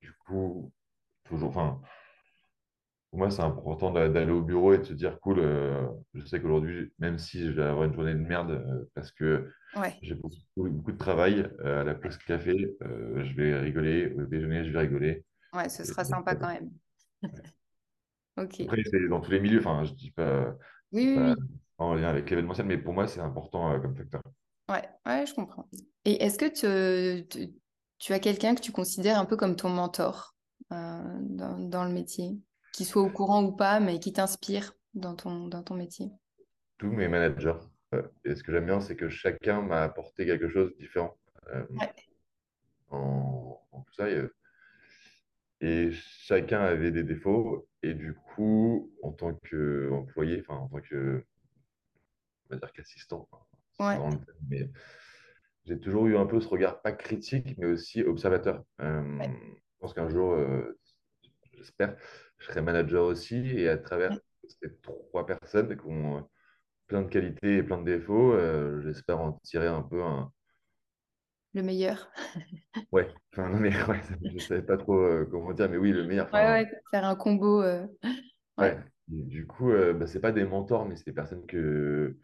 Du 0.00 0.12
coup, 0.26 0.72
toujours, 1.24 1.50
enfin, 1.50 1.80
pour 3.14 3.18
moi, 3.20 3.30
c'est 3.30 3.42
important 3.42 3.90
d'a- 3.92 4.08
d'aller 4.08 4.32
au 4.32 4.42
bureau 4.42 4.72
et 4.74 4.78
de 4.78 4.84
se 4.84 4.92
dire, 4.92 5.20
cool, 5.20 5.38
euh, 5.38 5.86
je 6.14 6.24
sais 6.26 6.40
qu'aujourd'hui, 6.40 6.92
même 6.98 7.18
si 7.18 7.44
je 7.46 7.50
vais 7.52 7.62
avoir 7.62 7.84
une 7.86 7.94
journée 7.94 8.14
de 8.14 8.18
merde 8.18 8.50
euh, 8.52 8.90
parce 8.94 9.12
que 9.12 9.50
Ouais, 9.74 10.02
j'ai 10.02 10.14
beaucoup, 10.14 10.36
beaucoup 10.56 10.92
de 10.92 10.98
travail, 10.98 11.48
euh, 11.60 11.80
à 11.82 11.84
la 11.84 11.94
pause 11.94 12.18
café, 12.18 12.76
je 12.82 13.34
vais 13.36 13.56
rigoler, 13.58 14.12
au 14.14 14.24
déjeuner, 14.26 14.64
je 14.64 14.70
vais 14.72 14.80
rigoler. 14.80 15.24
ouais, 15.54 15.68
ce 15.70 15.84
Et- 15.84 15.84
sera 15.84 16.04
sympa 16.04 16.34
quand 16.36 16.48
même. 16.48 16.70
Ok. 18.36 18.60
Oui, 18.60 18.68
après, 18.68 18.82
c'est 18.90 19.08
dans 19.08 19.20
tous 19.20 19.30
les 19.30 19.40
milieux, 19.40 19.60
enfin, 19.60 19.84
je 19.84 19.92
dis 19.94 20.10
pas, 20.10 20.56
oui, 20.92 21.06
pas 21.14 21.34
oui. 21.36 21.44
en 21.78 21.94
lien 21.94 22.08
avec 22.08 22.30
l'événementiel, 22.30 22.66
mais 22.66 22.78
pour 22.78 22.94
moi, 22.94 23.08
c'est 23.08 23.20
important 23.20 23.80
comme 23.80 23.96
facteur. 23.96 24.22
Ouais, 24.68 24.88
ouais, 25.06 25.26
je 25.26 25.34
comprends. 25.34 25.68
Et 26.04 26.22
est-ce 26.24 26.38
que 26.38 26.46
tu, 26.46 27.26
tu, 27.28 27.54
tu 27.98 28.12
as 28.12 28.18
quelqu'un 28.18 28.54
que 28.54 28.60
tu 28.62 28.72
considères 28.72 29.18
un 29.18 29.24
peu 29.26 29.36
comme 29.36 29.56
ton 29.56 29.68
mentor 29.68 30.34
dans, 30.70 31.58
dans 31.68 31.84
le 31.84 31.92
métier, 31.92 32.38
qui 32.74 32.84
soit 32.84 33.02
au 33.02 33.08
courant 33.08 33.44
ou 33.44 33.52
pas, 33.52 33.80
mais 33.80 34.00
qui 34.00 34.12
t'inspire 34.12 34.74
dans 34.94 35.14
ton, 35.14 35.46
dans 35.46 35.62
ton 35.62 35.76
métier? 35.76 36.10
Tous 36.78 36.90
mes 36.90 37.08
managers. 37.08 37.54
euh, 37.94 38.02
et 38.24 38.34
ce 38.34 38.42
que 38.42 38.52
j'aime 38.52 38.66
bien, 38.66 38.80
c'est 38.80 38.96
que 38.96 39.08
chacun 39.08 39.62
m'a 39.62 39.82
apporté 39.82 40.26
quelque 40.26 40.48
chose 40.48 40.72
de 40.72 40.76
différent 40.76 41.16
euh, 41.54 41.64
Ouais, 41.78 41.94
en, 42.90 43.60
en 43.72 43.80
tout 43.82 43.94
ça. 43.94 44.08
Et, 44.10 44.22
et 45.60 45.90
chacun 45.92 46.60
avait 46.60 46.90
des 46.90 47.02
défauts. 47.02 47.66
Et 47.82 47.94
du 47.94 48.14
coup, 48.14 48.92
en 49.02 49.12
tant 49.12 49.34
qu'employé, 49.34 50.40
enfin, 50.40 50.56
en 50.60 50.68
tant 50.68 50.80
que, 50.80 51.24
on 52.50 52.54
va 52.54 52.60
dire 52.60 52.72
qu'assistant, 52.72 53.28
ouais, 53.78 53.98
mais 54.48 54.70
j'ai 55.66 55.78
toujours 55.78 56.06
eu 56.06 56.16
un 56.16 56.26
peu 56.26 56.40
ce 56.40 56.48
regard, 56.48 56.82
pas 56.82 56.92
critique, 56.92 57.56
mais 57.58 57.66
aussi 57.66 58.02
observateur. 58.02 58.64
Euh, 58.80 59.18
ouais, 59.18 59.30
je 59.30 59.78
pense 59.80 59.94
qu'un 59.94 60.08
jour, 60.08 60.32
euh, 60.32 60.78
j'espère, 61.54 61.96
je 62.44 62.52
serai 62.52 62.62
manager 62.62 63.04
aussi. 63.04 63.36
Et 63.58 63.68
à 63.68 63.78
ouais. 64.08 64.18
travers 64.18 64.20
ces 64.48 64.70
trois 64.82 65.26
personnes 65.26 65.76
qui 65.76 65.86
ont 65.86 66.28
plein 66.88 67.02
de 67.02 67.08
qualités 67.10 67.58
et 67.58 67.64
plein 67.64 67.78
de 67.80 67.84
défauts, 67.86 68.32
euh, 68.34 68.82
j'espère 68.82 69.20
en 69.20 69.32
tirer 69.44 69.68
un 69.68 69.82
peu 69.82 70.02
un. 70.04 70.32
Le 71.54 71.62
meilleur. 71.62 72.10
Ouais, 72.92 73.08
enfin, 73.32 73.48
non, 73.50 73.58
mais 73.58 73.70
ouais, 73.86 74.00
je 74.22 74.34
ne 74.34 74.38
savais 74.38 74.62
pas 74.62 74.76
trop 74.76 74.94
euh, 74.98 75.26
comment 75.30 75.52
dire, 75.52 75.68
mais 75.68 75.76
oui, 75.76 75.92
le 75.92 76.04
meilleur. 76.04 76.30
Ouais, 76.32 76.40
ouais, 76.44 76.70
faire 76.90 77.04
un 77.04 77.16
combo. 77.16 77.62
euh, 77.62 77.86
Ouais, 78.58 78.78
du 79.08 79.46
coup, 79.46 79.70
euh, 79.70 79.92
bah, 79.92 80.06
c'est 80.06 80.20
pas 80.20 80.32
des 80.32 80.44
mentors, 80.44 80.86
mais 80.86 80.96
c'est 80.96 81.06
des 81.06 81.12
personnes 81.12 81.46
que, 81.46 82.16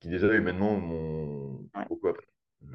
qui 0.00 0.08
déjà 0.08 0.32
humainement 0.34 0.78
m'ont 0.78 1.68
beaucoup 1.88 2.08
appris. 2.08 2.26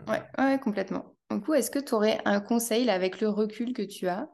ouais, 0.07 0.21
ouais, 0.37 0.59
complètement. 0.59 1.15
Du 1.31 1.41
coup, 1.41 1.53
est-ce 1.53 1.71
que 1.71 1.79
tu 1.79 1.93
aurais 1.93 2.19
un 2.25 2.39
conseil, 2.41 2.85
là, 2.85 2.93
avec 2.93 3.21
le 3.21 3.29
recul 3.29 3.73
que 3.73 3.81
tu 3.81 4.07
as, 4.07 4.23
euh, 4.23 4.25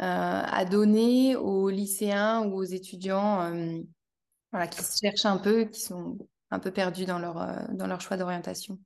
à 0.00 0.64
donner 0.64 1.36
aux 1.36 1.68
lycéens 1.68 2.44
ou 2.46 2.54
aux 2.54 2.64
étudiants 2.64 3.42
euh, 3.42 4.66
qui 4.66 4.82
se 4.82 4.98
cherchent 4.98 5.26
un 5.26 5.38
peu, 5.38 5.64
qui 5.64 5.80
sont 5.80 6.18
un 6.50 6.58
peu 6.58 6.70
perdus 6.70 7.04
dans 7.04 7.18
leur, 7.18 7.40
euh, 7.40 7.56
dans 7.72 7.86
leur 7.86 8.00
choix 8.00 8.16
d'orientation. 8.16 8.78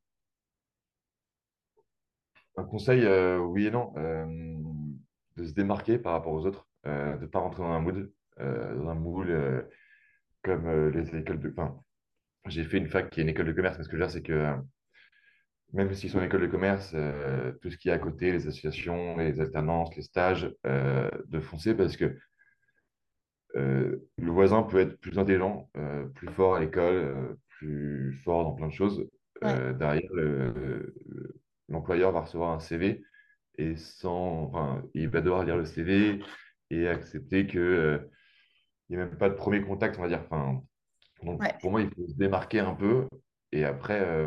Un 2.56 2.64
conseil, 2.64 3.04
euh, 3.04 3.38
oui 3.38 3.66
et 3.66 3.70
non, 3.70 3.92
euh, 3.96 4.26
de 5.36 5.44
se 5.44 5.52
démarquer 5.52 5.98
par 5.98 6.12
rapport 6.12 6.32
aux 6.32 6.46
autres, 6.46 6.66
euh, 6.86 7.16
de 7.16 7.22
ne 7.22 7.26
pas 7.26 7.38
rentrer 7.38 7.62
dans 7.62 7.70
un 7.70 7.80
mood, 7.80 8.12
euh, 8.40 8.76
dans 8.76 8.88
un 8.88 8.94
moule 8.94 9.30
euh, 9.30 9.62
comme 10.42 10.66
euh, 10.66 10.90
les 10.90 11.16
écoles 11.16 11.40
de. 11.40 11.50
Enfin, 11.56 11.80
j'ai 12.46 12.64
fait 12.64 12.78
une 12.78 12.88
fac 12.88 13.08
qui 13.10 13.20
est 13.20 13.22
une 13.22 13.30
école 13.30 13.46
de 13.46 13.52
commerce, 13.52 13.78
mais 13.78 13.84
ce 13.84 13.88
que 13.88 13.96
je 13.96 14.02
veux 14.02 14.06
dire, 14.06 14.12
c'est 14.12 14.22
que 14.22 14.32
euh, 14.32 14.56
même 15.72 15.92
s'ils 15.94 16.10
sont 16.10 16.18
en 16.18 16.22
école 16.24 16.42
de 16.42 16.46
commerce, 16.46 16.92
euh, 16.94 17.52
tout 17.62 17.70
ce 17.70 17.76
qui 17.76 17.88
est 17.88 17.92
à 17.92 17.98
côté, 17.98 18.32
les 18.32 18.46
associations, 18.46 19.16
les 19.16 19.40
alternances, 19.40 19.94
les 19.96 20.02
stages, 20.02 20.54
euh, 20.66 21.10
de 21.28 21.40
foncer 21.40 21.74
parce 21.74 21.96
que 21.96 22.16
euh, 23.56 23.96
le 24.16 24.30
voisin 24.30 24.62
peut 24.62 24.80
être 24.80 24.98
plus 25.00 25.18
intelligent, 25.18 25.70
plus 26.14 26.28
fort 26.28 26.56
à 26.56 26.60
l'école, 26.60 27.36
plus 27.48 28.12
fort 28.24 28.44
dans 28.44 28.52
plein 28.52 28.68
de 28.68 28.72
choses. 28.72 29.08
Ouais, 29.42 29.74
derrière, 29.74 30.08
le- 30.12 30.52
le- 31.06 31.34
l'employeur 31.68 32.12
va 32.12 32.20
recevoir 32.22 32.50
un 32.52 32.60
CV 32.60 33.02
et 33.58 33.76
sans, 33.76 34.44
enfin, 34.44 34.84
il 34.94 35.08
va 35.08 35.20
devoir 35.20 35.44
lire 35.44 35.56
le 35.56 35.64
CV 35.64 36.20
et 36.70 36.88
accepter 36.88 37.46
que, 37.46 38.08
il 38.88 38.96
n'y 38.96 39.02
a 39.02 39.06
même 39.06 39.18
pas 39.18 39.30
de 39.30 39.34
premier 39.34 39.62
contact, 39.62 39.98
on 39.98 40.02
va 40.02 40.08
dire. 40.08 40.22
Enfin, 40.24 40.62
donc, 41.24 41.40
ouais, 41.42 41.54
pour 41.60 41.70
moi, 41.72 41.82
il 41.82 41.90
faut 41.90 42.06
se 42.08 42.16
démarquer 42.16 42.60
un 42.60 42.74
peu 42.74 43.08
et 43.52 43.64
après, 43.64 44.26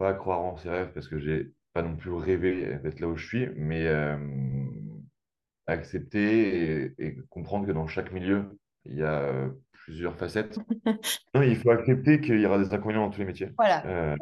pas 0.00 0.14
croire 0.14 0.40
en 0.40 0.56
ses 0.56 0.70
rêves 0.70 0.92
parce 0.94 1.08
que 1.08 1.18
j'ai 1.18 1.52
pas 1.74 1.82
non 1.82 1.94
plus 1.94 2.10
rêvé 2.10 2.78
d'être 2.82 3.00
là 3.00 3.06
où 3.06 3.16
je 3.16 3.26
suis, 3.26 3.48
mais 3.54 3.86
euh, 3.86 4.16
accepter 5.66 6.84
et, 6.86 6.94
et 6.98 7.16
comprendre 7.28 7.66
que 7.66 7.72
dans 7.72 7.86
chaque 7.86 8.10
milieu, 8.10 8.58
il 8.86 8.96
y 8.96 9.02
a 9.02 9.20
euh, 9.20 9.50
plusieurs 9.72 10.16
facettes. 10.16 10.58
non, 11.34 11.42
il 11.42 11.54
faut 11.54 11.70
accepter 11.70 12.22
qu'il 12.22 12.40
y 12.40 12.46
aura 12.46 12.58
des 12.58 12.72
inconvénients 12.72 13.04
dans 13.04 13.10
tous 13.10 13.20
les 13.20 13.26
métiers. 13.26 13.50
Voilà. 13.58 13.86
Euh, 13.86 14.16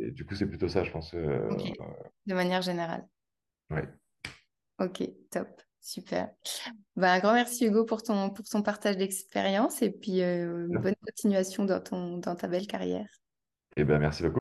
et 0.00 0.10
du 0.10 0.26
coup, 0.26 0.34
c'est 0.34 0.48
plutôt 0.48 0.66
ça, 0.66 0.82
je 0.82 0.90
pense. 0.90 1.14
De 1.14 2.34
manière 2.34 2.62
générale. 2.62 3.06
ouais. 3.70 3.88
Ok, 4.80 5.08
top. 5.30 5.48
Super. 5.80 6.30
Bah, 6.96 7.12
un 7.12 7.20
grand 7.20 7.32
merci 7.32 7.64
Hugo 7.64 7.84
pour 7.84 8.02
ton, 8.02 8.30
pour 8.30 8.44
ton 8.44 8.60
partage 8.60 8.96
d'expérience 8.96 9.82
et 9.82 9.90
puis 9.90 10.20
bonne 10.20 10.96
continuation 11.06 11.64
dans, 11.64 11.80
ton, 11.80 12.18
dans 12.18 12.34
ta 12.34 12.48
belle 12.48 12.66
carrière. 12.66 13.06
Eh 13.76 13.84
ben, 13.84 14.00
merci 14.00 14.24
beaucoup. 14.24 14.40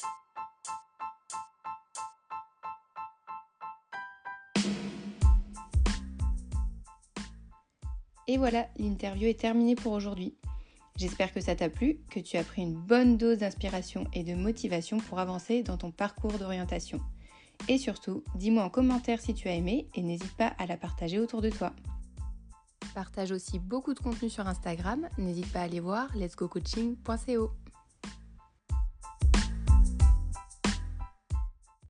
Et 8.27 8.38
voilà, 8.38 8.67
l'interview 8.77 9.27
est 9.27 9.39
terminée 9.39 9.75
pour 9.75 9.93
aujourd'hui. 9.93 10.35
J'espère 10.95 11.33
que 11.33 11.41
ça 11.41 11.55
t'a 11.55 11.69
plu, 11.69 11.99
que 12.09 12.19
tu 12.19 12.38
as 12.38 12.43
pris 12.43 12.61
une 12.61 12.73
bonne 12.73 13.17
dose 13.17 13.39
d'inspiration 13.39 14.07
et 14.13 14.23
de 14.23 14.33
motivation 14.33 14.97
pour 14.97 15.19
avancer 15.19 15.61
dans 15.61 15.77
ton 15.77 15.91
parcours 15.91 16.39
d'orientation. 16.39 17.01
Et 17.67 17.77
surtout, 17.77 18.23
dis-moi 18.35 18.63
en 18.63 18.69
commentaire 18.69 19.21
si 19.21 19.33
tu 19.33 19.47
as 19.47 19.53
aimé 19.53 19.88
et 19.93 20.01
n'hésite 20.01 20.35
pas 20.38 20.53
à 20.57 20.65
la 20.65 20.77
partager 20.77 21.19
autour 21.19 21.41
de 21.41 21.49
toi. 21.49 21.73
Partage 22.93 23.31
aussi 23.31 23.59
beaucoup 23.59 23.93
de 23.93 23.99
contenu 23.99 24.29
sur 24.29 24.47
Instagram, 24.47 25.09
n'hésite 25.17 25.51
pas 25.51 25.59
à 25.59 25.63
aller 25.63 25.81
voir 25.81 26.15
letsgocoaching.co. 26.15 27.51